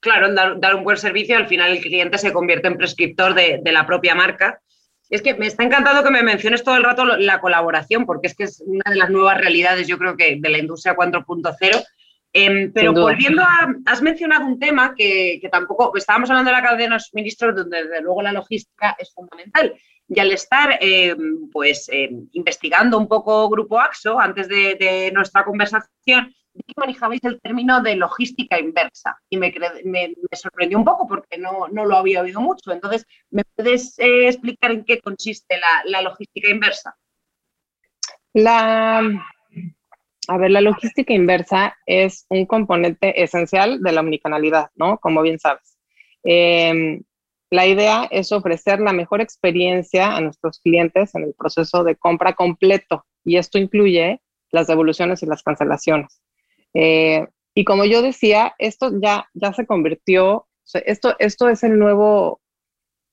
Claro, 0.00 0.32
dar, 0.32 0.60
dar, 0.60 0.76
un 0.76 0.84
buen 0.84 0.96
servicio, 0.96 1.36
al 1.36 1.48
final 1.48 1.72
el 1.72 1.80
cliente 1.80 2.18
se 2.18 2.32
convierte 2.32 2.68
en 2.68 2.76
prescriptor 2.76 3.34
de, 3.34 3.60
de 3.62 3.72
la 3.72 3.86
propia 3.86 4.14
marca 4.14 4.60
es 5.10 5.22
que 5.22 5.34
me 5.34 5.46
está 5.46 5.64
encantando 5.64 6.02
que 6.02 6.10
me 6.10 6.22
menciones 6.22 6.62
todo 6.62 6.76
el 6.76 6.84
rato 6.84 7.04
la 7.04 7.40
colaboración, 7.40 8.04
porque 8.04 8.26
es 8.26 8.34
que 8.34 8.44
es 8.44 8.62
una 8.66 8.90
de 8.90 8.96
las 8.96 9.10
nuevas 9.10 9.38
realidades, 9.38 9.88
yo 9.88 9.98
creo 9.98 10.16
que 10.16 10.36
de 10.38 10.48
la 10.48 10.58
industria 10.58 10.96
4.0. 10.96 11.84
Em, 12.34 12.70
pero 12.72 12.92
volviendo 12.92 13.42
a, 13.42 13.74
has 13.86 14.02
mencionado 14.02 14.44
un 14.44 14.58
tema 14.58 14.94
que, 14.94 15.40
tampoco, 15.50 15.96
estábamos 15.96 16.28
hablando 16.28 16.50
de 16.50 16.56
la 16.56 16.62
cadena 16.62 16.96
de 16.96 17.00
suministros, 17.00 17.56
donde 17.56 17.84
desde 17.84 18.02
luego 18.02 18.20
la 18.20 18.32
logística 18.32 18.96
es 18.98 19.12
fundamental. 19.14 19.74
Y 20.08 20.20
al 20.20 20.32
estar 20.32 20.78
em, 20.80 21.50
pues 21.50 21.88
em, 21.90 22.28
investigando 22.32 22.98
un 22.98 23.08
poco 23.08 23.48
Grupo 23.48 23.78
AXO 23.78 24.18
antes 24.18 24.48
de 24.48 25.10
nuestra 25.12 25.44
conversación, 25.44 26.34
que 26.66 26.74
manejabais 26.76 27.22
el 27.24 27.40
término 27.40 27.82
de 27.82 27.96
logística 27.96 28.58
inversa 28.58 29.18
y 29.28 29.36
me, 29.36 29.52
sorprendió 30.32 30.78
un 30.78 30.84
poco 30.84 31.06
porque 31.06 31.38
no, 31.38 31.68
lo 31.68 31.96
había 31.96 32.22
oído 32.22 32.40
mucho. 32.40 32.72
Entonces, 32.72 33.06
¿me 33.30 33.42
puedes 33.54 33.98
eh, 33.98 34.28
explicar 34.28 34.70
en 34.70 34.84
qué 34.84 35.00
consiste 35.00 35.56
la, 35.84 36.02
logística 36.02 36.48
inversa? 36.48 36.96
La, 38.32 38.98
a 40.28 40.38
ver, 40.38 40.50
la 40.50 40.60
logística 40.60 41.12
inversa 41.12 41.76
es 41.86 42.26
un 42.28 42.46
componente 42.46 43.22
esencial 43.22 43.80
de 43.82 43.92
la 43.92 44.00
omnicanalidad, 44.00 44.70
¿no? 44.74 44.98
Como 44.98 45.22
bien 45.22 45.38
sabes. 45.38 45.78
Em, 46.22 47.02
la 47.50 47.66
idea 47.66 48.06
es 48.10 48.32
ofrecer 48.32 48.80
la 48.80 48.92
mejor 48.92 49.20
experiencia 49.20 50.14
a 50.14 50.20
nuestros 50.20 50.60
clientes 50.60 51.14
en 51.14 51.24
el 51.24 51.34
proceso 51.34 51.82
de 51.84 51.96
compra 51.96 52.34
completo 52.34 53.06
y 53.24 53.36
esto 53.36 53.58
incluye 53.58 54.20
las 54.50 54.66
devoluciones 54.66 55.22
y 55.22 55.26
las 55.26 55.42
cancelaciones. 55.42 56.20
Eh, 56.74 57.26
y 57.54 57.64
como 57.64 57.84
yo 57.84 58.02
decía, 58.02 58.54
esto 58.58 58.90
ya, 59.00 59.28
ya 59.34 59.52
se 59.52 59.66
convirtió, 59.66 60.46
esto, 60.72 61.16
esto 61.18 61.48
es 61.48 61.64
el 61.64 61.78
nuevo, 61.78 62.40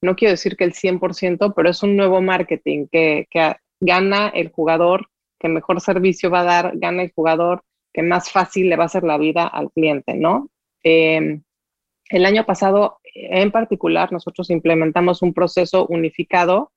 no 0.02 0.16
quiero 0.16 0.32
decir 0.32 0.58
que 0.58 0.66
el 0.66 0.74
100%, 0.74 1.54
pero 1.56 1.70
es 1.70 1.82
un 1.82 1.96
nuevo 1.96 2.22
marketing 2.22 2.88
que, 2.92 3.28
que 3.32 3.56
gana 3.80 4.30
el 4.30 4.52
jugador, 4.52 5.08
que 5.40 5.48
mejor 5.48 5.82
servicio 5.82 6.30
va 6.30 6.42
a 6.42 6.44
dar, 6.44 6.72
gana 6.76 7.04
el 7.04 7.12
jugador, 7.14 7.64
que 7.94 8.04
más 8.04 8.30
fácil 8.30 8.70
le 8.70 8.76
va 8.76 8.84
a 8.84 8.88
hacer 8.88 9.04
la 9.04 9.18
vida 9.18 9.48
al 9.48 9.72
cliente, 9.72 10.16
¿no? 10.16 10.50
Eh, 10.84 11.40
el 12.10 12.26
año 12.26 12.46
pasado, 12.46 13.00
en 13.16 13.50
particular, 13.52 14.12
nosotros 14.12 14.50
implementamos 14.50 15.22
un 15.22 15.34
proceso 15.34 15.88
unificado 15.88 16.72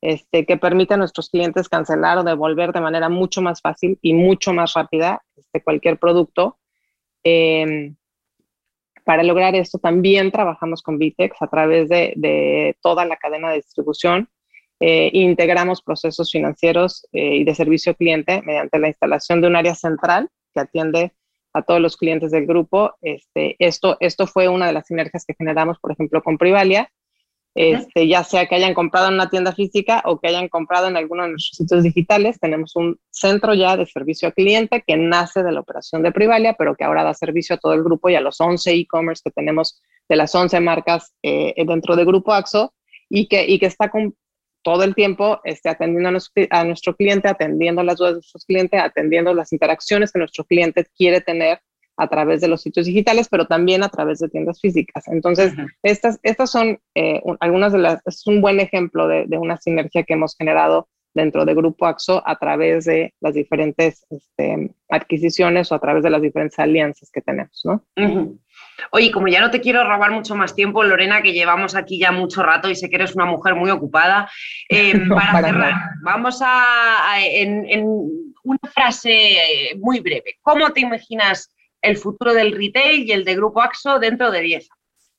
este, 0.00 0.46
que 0.46 0.56
permite 0.56 0.94
a 0.94 0.96
nuestros 0.96 1.28
clientes 1.28 1.68
cancelar 1.68 2.18
o 2.18 2.24
devolver 2.24 2.72
de 2.72 2.80
manera 2.80 3.08
mucho 3.08 3.40
más 3.42 3.60
fácil 3.60 3.98
y 4.02 4.14
mucho 4.14 4.52
más 4.52 4.72
rápida 4.74 5.22
este, 5.36 5.62
cualquier 5.62 5.98
producto. 5.98 6.58
Em, 7.22 7.94
para 9.04 9.22
lograr 9.22 9.54
esto 9.54 9.78
también 9.78 10.32
trabajamos 10.32 10.82
con 10.82 10.98
Vitex 10.98 11.40
a 11.40 11.46
través 11.46 11.88
de, 11.88 12.76
toda 12.80 13.04
la 13.04 13.16
cadena 13.16 13.50
de 13.50 13.56
distribución. 13.56 14.28
Eh, 14.80 15.10
integramos 15.12 15.82
procesos 15.82 16.32
financieros 16.32 17.06
eh, 17.12 17.36
y 17.36 17.44
de 17.44 17.54
servicio 17.54 17.94
cliente 17.94 18.42
mediante 18.42 18.78
la 18.80 18.88
instalación 18.88 19.40
de 19.40 19.46
un 19.46 19.56
área 19.56 19.74
central 19.76 20.30
que 20.52 20.60
atiende 20.60 21.12
a 21.52 21.62
todos 21.62 21.80
los 21.80 21.96
clientes 21.96 22.30
del 22.30 22.46
grupo. 22.46 22.94
Este, 23.00 23.56
esto, 23.58 23.96
esto 24.00 24.26
fue 24.26 24.48
una 24.48 24.66
de 24.66 24.72
las 24.72 24.86
sinergias 24.86 25.24
que 25.24 25.34
generamos, 25.34 25.78
por 25.78 25.92
ejemplo, 25.92 26.22
con 26.22 26.38
Privalia, 26.38 26.90
este, 27.54 28.08
ya 28.08 28.24
sea 28.24 28.46
que 28.46 28.54
hayan 28.54 28.72
comprado 28.72 29.08
en 29.08 29.14
una 29.14 29.28
tienda 29.28 29.52
física 29.52 30.02
o 30.06 30.18
que 30.18 30.28
hayan 30.28 30.48
comprado 30.48 30.88
en 30.88 30.96
alguno 30.96 31.24
de 31.24 31.30
nuestros 31.30 31.56
sitios 31.58 31.82
digitales. 31.82 32.38
Tenemos 32.40 32.74
un 32.76 32.98
centro 33.10 33.52
ya 33.52 33.76
de 33.76 33.84
servicio 33.84 34.28
al 34.28 34.34
cliente 34.34 34.82
que 34.86 34.96
nace 34.96 35.42
de 35.42 35.52
la 35.52 35.60
operación 35.60 36.02
de 36.02 36.12
Privalia, 36.12 36.54
pero 36.54 36.74
que 36.74 36.84
ahora 36.84 37.04
da 37.04 37.12
servicio 37.12 37.56
a 37.56 37.58
todo 37.58 37.74
el 37.74 37.82
grupo 37.82 38.08
y 38.08 38.14
a 38.14 38.22
los 38.22 38.40
11 38.40 38.72
e-commerce 38.72 39.22
que 39.22 39.30
tenemos 39.30 39.82
de 40.08 40.16
las 40.16 40.34
11 40.34 40.60
marcas 40.60 41.14
eh, 41.22 41.54
dentro 41.66 41.94
del 41.94 42.06
Grupo 42.06 42.32
AXO 42.32 42.72
y 43.10 43.28
que, 43.28 43.46
y 43.46 43.58
que 43.58 43.66
está 43.66 43.90
con 43.90 44.14
todo 44.62 44.84
el 44.84 44.94
tiempo 44.94 45.40
este, 45.44 45.68
atendiendo 45.68 46.08
a 46.08 46.12
nuestro, 46.12 46.44
a 46.50 46.64
nuestro 46.64 46.96
cliente, 46.96 47.28
atendiendo 47.28 47.82
las 47.82 47.98
dudas 47.98 48.12
de 48.12 48.16
nuestros 48.16 48.44
clientes, 48.44 48.80
atendiendo 48.80 49.34
las 49.34 49.52
interacciones 49.52 50.12
que 50.12 50.18
nuestro 50.18 50.44
cliente 50.44 50.86
quiere 50.96 51.20
tener 51.20 51.60
a 51.96 52.08
través 52.08 52.40
de 52.40 52.48
los 52.48 52.62
sitios 52.62 52.86
digitales, 52.86 53.28
pero 53.30 53.46
también 53.46 53.82
a 53.82 53.88
través 53.88 54.18
de 54.18 54.28
tiendas 54.28 54.60
físicas. 54.60 55.06
Entonces, 55.08 55.52
estas, 55.82 56.18
estas 56.22 56.50
son 56.50 56.78
eh, 56.94 57.22
algunas 57.40 57.72
de 57.72 57.78
las, 57.78 58.00
es 58.06 58.26
un 58.26 58.40
buen 58.40 58.60
ejemplo 58.60 59.08
de, 59.08 59.26
una 59.38 59.56
sinergia 59.58 60.02
que 60.02 60.14
hemos 60.14 60.36
generado 60.36 60.88
dentro 61.14 61.44
de 61.44 61.54
Grupo 61.54 61.86
AXO 61.86 62.22
a 62.26 62.38
través 62.38 62.86
de 62.86 63.12
las 63.20 63.34
diferentes 63.34 64.06
este, 64.08 64.70
adquisiciones 64.88 65.70
o 65.70 65.74
a 65.74 65.80
través 65.80 66.02
de 66.02 66.10
las 66.10 66.22
diferentes 66.22 66.58
alianzas 66.58 67.10
que 67.12 67.20
tenemos, 67.20 67.60
¿no? 67.64 67.84
Oye, 68.90 69.10
como 69.10 69.28
ya 69.28 69.40
no 69.40 69.50
te 69.50 69.60
quiero 69.60 69.84
robar 69.84 70.10
mucho 70.10 70.34
más 70.34 70.54
tiempo, 70.54 70.82
Lorena, 70.82 71.22
que 71.22 71.32
llevamos 71.32 71.74
aquí 71.74 71.98
ya 71.98 72.12
mucho 72.12 72.42
rato 72.42 72.68
y 72.68 72.74
sé 72.74 72.88
que 72.90 72.96
eres 72.96 73.14
una 73.14 73.26
mujer 73.26 73.54
muy 73.54 73.70
ocupada, 73.70 74.30
eh, 74.68 75.00
para, 75.08 75.40
cerrar, 75.40 75.74
vamos 76.02 76.40
a, 76.44 77.16
en, 77.20 77.68
en, 77.68 77.84
una 78.44 78.58
frase 78.72 79.12
eh, 79.12 79.76
muy 79.78 80.00
breve. 80.00 80.38
¿Cómo 80.42 80.70
te 80.72 80.80
imaginas 80.80 81.54
el 81.80 81.96
futuro 81.96 82.32
del 82.34 82.56
retail 82.56 83.04
y 83.04 83.12
el 83.12 83.24
de 83.24 83.36
Grupo 83.36 83.60
AXO 83.60 83.98
dentro 83.98 84.30
de 84.30 84.40
10 84.40 84.68
años? 84.70 85.12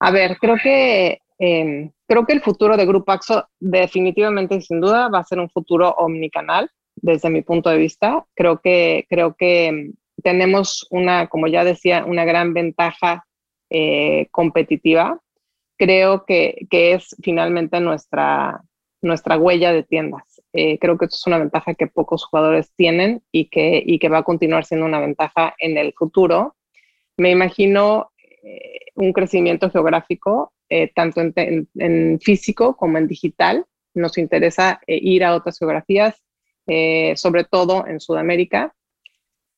A 0.00 0.10
ver, 0.10 0.36
creo 0.38 0.56
que, 0.62 1.20
em, 1.38 1.90
creo 2.06 2.26
que 2.26 2.34
el 2.34 2.42
futuro 2.42 2.76
de 2.76 2.86
Grupo 2.86 3.12
AXO 3.12 3.48
definitivamente 3.58 4.56
y 4.56 4.62
sin 4.62 4.80
duda 4.80 5.08
va 5.08 5.20
a 5.20 5.24
ser 5.24 5.38
un 5.38 5.50
futuro 5.50 5.90
omnicanal 5.90 6.70
desde 6.96 7.30
mi 7.30 7.42
punto 7.42 7.70
de 7.70 7.78
vista. 7.78 8.24
Creo 8.34 8.60
que, 8.60 9.06
creo 9.08 9.34
que 9.34 9.66
em, 9.66 9.92
tenemos 10.26 10.88
una, 10.90 11.28
como 11.28 11.46
ya 11.46 11.62
decía, 11.62 12.04
una 12.04 12.24
gran 12.24 12.52
ventaja 12.52 13.24
eh, 13.70 14.26
competitiva. 14.32 15.20
Creo 15.78 16.24
que, 16.24 16.66
que 16.68 16.94
es 16.94 17.14
finalmente 17.22 17.78
nuestra, 17.78 18.60
nuestra 19.02 19.38
huella 19.38 19.72
de 19.72 19.84
tiendas. 19.84 20.42
Eh, 20.52 20.80
creo 20.80 20.98
que 20.98 21.04
esto 21.04 21.14
es 21.14 21.26
una 21.28 21.38
ventaja 21.38 21.74
que 21.74 21.86
pocos 21.86 22.24
jugadores 22.24 22.72
tienen 22.74 23.22
y 23.30 23.50
que, 23.50 23.80
y 23.86 24.00
que 24.00 24.08
va 24.08 24.18
a 24.18 24.24
continuar 24.24 24.64
siendo 24.64 24.84
una 24.84 24.98
ventaja 24.98 25.54
en 25.58 25.78
el 25.78 25.92
futuro. 25.92 26.56
Me 27.16 27.30
imagino 27.30 28.10
eh, 28.42 28.80
un 28.96 29.12
crecimiento 29.12 29.70
geográfico, 29.70 30.52
eh, 30.68 30.90
tanto 30.92 31.20
en, 31.20 32.18
físico 32.20 32.76
como 32.76 32.98
en 32.98 33.06
digital. 33.06 33.64
Nos 33.94 34.18
interesa 34.18 34.80
ir 34.88 35.22
a 35.22 35.36
otras 35.36 35.56
geografías, 35.56 36.20
sobre 37.14 37.44
todo 37.44 37.86
en 37.86 38.00
Sudamérica. 38.00 38.75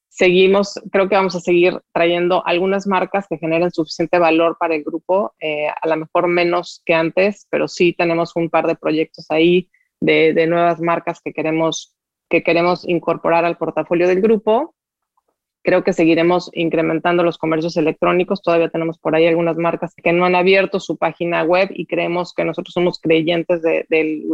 Seguimos, 0.09 0.81
creo 0.91 1.09
que 1.09 1.15
vamos 1.15 1.37
a 1.37 1.41
seguir 1.41 1.81
trayendo 1.93 2.45
algunas 2.47 2.87
marcas 2.87 3.27
que 3.29 3.39
generen 3.39 3.71
suficiente 3.71 4.19
valor 4.19 4.57
para 4.59 4.75
el 4.75 4.83
grupo, 4.83 5.35
a 5.83 5.89
lo 5.89 5.97
mejor 5.97 6.29
menos 6.29 6.83
que 6.85 6.95
antes, 6.95 7.47
pero 7.51 7.69
sí 7.69 7.93
tenemos 7.93 8.35
un 8.35 8.51
par 8.51 8.67
de 8.67 8.75
proyectos 8.75 9.27
ahí 9.31 9.71
de, 10.01 10.47
nuevas 10.47 10.81
marcas 10.81 11.21
que 11.21 11.33
queremos, 11.33 11.95
que 12.29 12.43
queremos 12.43 12.89
incorporar 12.89 13.45
al 13.45 13.59
portafolio 13.59 14.09
del 14.09 14.21
grupo. 14.21 14.75
Creo 15.63 15.85
que 15.85 15.93
seguiremos 15.93 16.51
incrementando 16.55 17.23
los 17.23 17.37
comercios 17.37 17.77
electrónicos. 17.77 18.41
Todavía 18.41 18.71
tenemos 18.71 18.99
por 18.99 19.15
ahí 19.15 19.27
algunas 19.27 19.57
marcas 19.57 19.95
que 19.95 20.13
no 20.13 20.25
han 20.25 20.35
abierto 20.35 20.81
su 20.81 20.97
página 20.97 21.43
web 21.43 21.69
y 21.71 21.87
creemos 21.87 22.33
que 22.33 22.45
nosotros 22.45 22.73
somos 22.73 23.01
creyentes 23.01 23.61
del, 23.61 23.87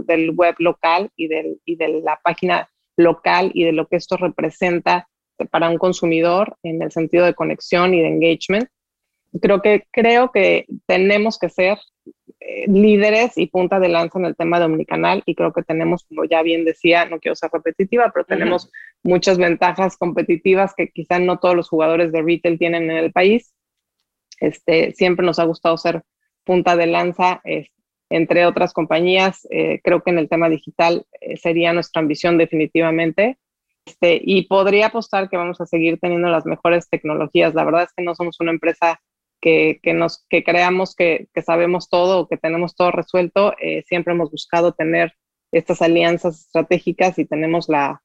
del, 0.06 0.30
web 0.30 0.54
local 0.58 1.10
y, 1.16 1.26
del, 1.26 1.60
y 1.64 1.76
de 1.76 2.00
la 2.02 2.20
página 2.22 2.70
local 2.96 3.50
y 3.54 3.64
de 3.64 3.72
lo 3.72 3.88
que 3.88 3.96
esto 3.96 4.16
representa 4.16 5.08
para 5.50 5.68
un 5.68 5.78
consumidor 5.78 6.56
en 6.62 6.82
el 6.82 6.92
sentido 6.92 7.24
de 7.24 7.34
conexión 7.34 7.94
y 7.94 8.00
de 8.00 8.08
engagement. 8.08 8.68
Creo 9.40 9.60
que, 9.62 9.86
creo 9.90 10.30
que 10.30 10.66
tenemos 10.86 11.38
que 11.38 11.48
ser 11.48 11.78
eh, 12.40 12.66
líderes 12.68 13.36
y 13.36 13.46
punta 13.48 13.80
de 13.80 13.88
lanza 13.88 14.18
en 14.18 14.26
el 14.26 14.36
tema 14.36 14.60
de 14.60 14.66
omnicanal 14.66 15.22
y 15.26 15.34
creo 15.34 15.52
que 15.52 15.62
tenemos, 15.62 16.04
como 16.04 16.24
ya 16.24 16.42
bien 16.42 16.64
decía, 16.64 17.04
no 17.06 17.18
quiero 17.18 17.34
ser 17.34 17.50
repetitiva, 17.52 18.10
pero 18.14 18.24
tenemos 18.24 18.70
muchas 19.02 19.38
ventajas 19.38 19.96
competitivas 19.96 20.74
que 20.76 20.88
quizá 20.88 21.18
no 21.18 21.38
todos 21.38 21.56
los 21.56 21.68
jugadores 21.68 22.12
de 22.12 22.22
retail 22.22 22.58
tienen 22.58 22.90
en 22.90 22.96
el 22.96 23.12
país. 23.12 23.54
Este, 24.40 24.92
siempre 24.92 25.26
nos 25.26 25.38
ha 25.38 25.44
gustado 25.44 25.76
ser 25.76 26.02
punta 26.44 26.76
de 26.76 26.86
lanza, 26.86 27.40
entre 28.10 28.46
otras 28.46 28.72
compañías. 28.72 29.46
Eh, 29.50 29.80
creo 29.82 30.02
que 30.02 30.10
en 30.10 30.18
el 30.18 30.28
tema 30.28 30.48
digital 30.48 31.04
eh, 31.20 31.36
sería 31.36 31.72
nuestra 31.72 32.00
ambición 32.00 32.38
definitivamente. 32.38 33.38
Este, 33.86 34.20
y 34.22 34.46
podría 34.46 34.86
apostar 34.86 35.28
que 35.28 35.36
vamos 35.36 35.60
a 35.60 35.66
seguir 35.66 35.98
teniendo 36.00 36.28
las 36.28 36.46
mejores 36.46 36.88
tecnologías. 36.88 37.54
La 37.54 37.64
verdad 37.64 37.82
es 37.84 37.92
que 37.94 38.02
no 38.02 38.14
somos 38.14 38.40
una 38.40 38.50
empresa 38.50 39.00
que, 39.40 39.78
que 39.82 39.92
nos, 39.92 40.24
que 40.30 40.42
creamos 40.42 40.94
que, 40.94 41.28
que, 41.34 41.42
sabemos 41.42 41.90
todo 41.90 42.20
o 42.20 42.28
que 42.28 42.38
tenemos 42.38 42.74
todo 42.74 42.90
resuelto. 42.90 43.54
Eh, 43.60 43.82
siempre 43.86 44.14
hemos 44.14 44.30
buscado 44.30 44.72
tener 44.72 45.14
estas 45.52 45.82
alianzas 45.82 46.40
estratégicas 46.40 47.18
y 47.18 47.26
tenemos 47.26 47.68
la, 47.68 48.02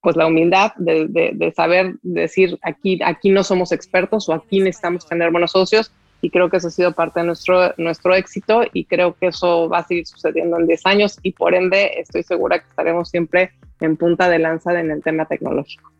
pues 0.00 0.16
la 0.16 0.26
humildad 0.26 0.72
de, 0.76 1.08
de, 1.08 1.32
de, 1.34 1.52
saber 1.52 1.96
decir 2.02 2.58
aquí, 2.62 3.00
aquí 3.04 3.30
no 3.30 3.42
somos 3.42 3.72
expertos 3.72 4.28
o 4.28 4.34
aquí 4.34 4.60
necesitamos 4.60 5.06
tener 5.06 5.32
buenos 5.32 5.50
socios 5.50 5.92
y 6.24 6.30
creo 6.30 6.48
que 6.48 6.56
eso 6.56 6.68
ha 6.68 6.70
sido 6.70 6.92
parte 6.92 7.20
de 7.20 7.26
nuestro, 7.26 7.74
nuestro 7.76 8.14
éxito 8.14 8.62
y 8.72 8.86
creo 8.86 9.14
que 9.14 9.26
eso 9.26 9.68
va 9.68 9.80
a 9.80 9.84
seguir 9.84 10.06
sucediendo 10.06 10.58
en 10.58 10.66
10 10.66 10.86
años 10.86 11.18
y 11.22 11.32
por 11.32 11.54
ende 11.54 12.00
estoy 12.00 12.22
segura 12.22 12.60
que 12.60 12.66
estaremos 12.66 13.10
siempre 13.10 13.52
en 13.80 13.98
punta 13.98 14.30
de 14.30 14.38
lanza 14.38 14.80
en 14.80 14.90
el 14.90 15.02
tema 15.02 15.26
tecnológico. 15.26 15.92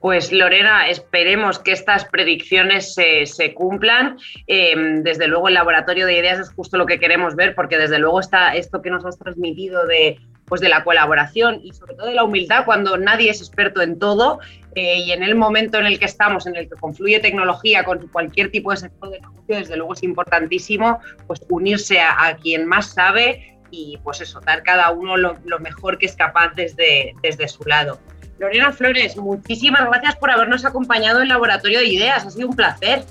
Pues 0.00 0.32
Lorena, 0.32 0.88
esperemos 0.88 1.60
que 1.60 1.70
estas 1.70 2.06
predicciones 2.06 2.96
se, 2.96 3.54
cumplan. 3.54 4.18
Eh, 4.48 4.74
desde 5.04 5.28
luego 5.28 5.46
el 5.46 5.54
laboratorio 5.54 6.06
de 6.06 6.18
ideas 6.18 6.40
es 6.40 6.50
justo 6.50 6.76
lo 6.76 6.86
que 6.86 6.98
queremos 6.98 7.36
ver, 7.36 7.54
porque 7.54 7.78
desde 7.78 8.00
luego 8.00 8.18
está 8.18 8.56
esto 8.56 8.82
que 8.82 8.90
nos 8.90 9.06
has 9.06 9.16
transmitido 9.16 9.86
de, 9.86 10.18
pues 10.52 10.60
de 10.60 10.68
la 10.68 10.84
colaboración 10.84 11.62
y 11.64 11.72
sobre 11.72 11.94
todo 11.94 12.08
de 12.08 12.12
la 12.12 12.24
humildad 12.24 12.66
cuando 12.66 12.98
nadie 12.98 13.30
es 13.30 13.40
experto 13.40 13.80
en 13.80 13.98
todo 13.98 14.38
eh, 14.74 14.98
y 14.98 15.12
en 15.12 15.22
el 15.22 15.34
momento 15.34 15.78
en 15.78 15.86
el 15.86 15.98
que 15.98 16.04
estamos, 16.04 16.46
en 16.46 16.56
el 16.56 16.68
que 16.68 16.76
confluye 16.76 17.20
tecnología 17.20 17.84
con 17.84 18.06
cualquier 18.08 18.50
tipo 18.50 18.70
de 18.70 18.76
sector 18.76 19.08
de 19.08 19.20
negocio, 19.20 19.56
desde 19.56 19.78
luego 19.78 19.94
es 19.94 20.02
importantísimo 20.02 21.00
pues 21.26 21.40
unirse 21.48 22.02
a, 22.02 22.36
quien 22.36 22.66
más 22.66 22.92
sabe 22.92 23.58
y 23.70 23.98
pues 24.04 24.20
eso, 24.20 24.40
dar 24.40 24.62
cada 24.62 24.90
uno 24.90 25.16
lo, 25.16 25.38
lo 25.46 25.58
mejor 25.58 25.96
que 25.96 26.04
es 26.04 26.16
capaz 26.16 26.52
desde, 26.54 27.14
desde 27.22 27.48
su 27.48 27.64
lado. 27.64 27.98
Lorena 28.38 28.72
Flores, 28.72 29.16
muchísimas 29.16 29.86
gracias 29.86 30.16
por 30.16 30.30
habernos 30.30 30.66
acompañado 30.66 31.22
en 31.22 31.28
Laboratorio 31.28 31.78
de 31.78 31.86
Ideas. 31.86 32.26
Ha 32.26 32.30
sido 32.30 32.48
un 32.48 32.56
placer. 32.56 33.04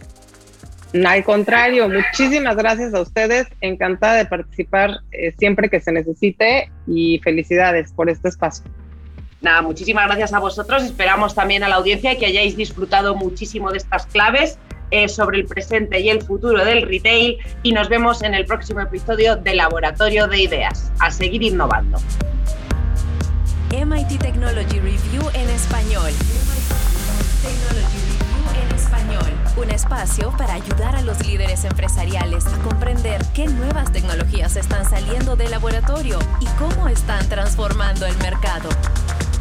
Al 0.93 1.23
contrario, 1.23 1.87
muchísimas 1.87 2.55
gracias 2.57 2.93
a 2.93 3.01
ustedes. 3.01 3.47
Encantada 3.61 4.15
de 4.15 4.25
participar 4.25 4.99
eh, 5.11 5.33
siempre 5.37 5.69
que 5.69 5.79
se 5.79 5.91
necesite 5.91 6.69
y 6.87 7.19
felicidades 7.19 7.93
por 7.93 8.09
este 8.09 8.29
espacio. 8.29 8.65
Nada, 9.41 9.61
muchísimas 9.61 10.05
gracias 10.05 10.33
a 10.33 10.39
vosotros. 10.39 10.83
Esperamos 10.83 11.33
también 11.33 11.63
a 11.63 11.69
la 11.69 11.75
audiencia 11.75 12.17
que 12.17 12.25
hayáis 12.25 12.55
disfrutado 12.55 13.15
muchísimo 13.15 13.71
de 13.71 13.77
estas 13.77 14.05
claves 14.05 14.59
eh, 14.91 15.07
sobre 15.07 15.39
el 15.39 15.45
presente 15.45 15.99
y 16.01 16.09
el 16.09 16.21
futuro 16.21 16.63
del 16.65 16.83
retail 16.83 17.37
y 17.63 17.71
nos 17.71 17.87
vemos 17.87 18.21
en 18.23 18.33
el 18.33 18.45
próximo 18.45 18.81
episodio 18.81 19.37
de 19.37 19.55
Laboratorio 19.55 20.27
de 20.27 20.41
Ideas. 20.41 20.91
A 20.99 21.09
seguir 21.09 21.41
innovando. 21.41 21.97
MIT 23.71 24.19
Technology 24.19 24.79
Review 24.79 25.23
en 25.33 25.49
español. 25.49 26.11
Un 29.57 29.69
espacio 29.69 30.33
para 30.37 30.53
ayudar 30.53 30.95
a 30.95 31.01
los 31.01 31.25
líderes 31.27 31.65
empresariales 31.65 32.45
a 32.47 32.57
comprender 32.59 33.21
qué 33.33 33.47
nuevas 33.47 33.91
tecnologías 33.91 34.55
están 34.55 34.89
saliendo 34.89 35.35
del 35.35 35.51
laboratorio 35.51 36.19
y 36.39 36.45
cómo 36.57 36.87
están 36.87 37.27
transformando 37.27 38.05
el 38.05 38.17
mercado. 38.17 38.69
MIT 39.21 39.37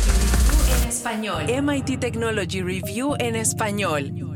Technology 0.00 0.22
Review 0.22 0.74
en 0.78 0.86
español. 0.96 1.44
MIT 1.62 2.00
Technology 2.00 2.62
Review 2.62 3.14
en 3.18 3.36
español. 3.36 4.33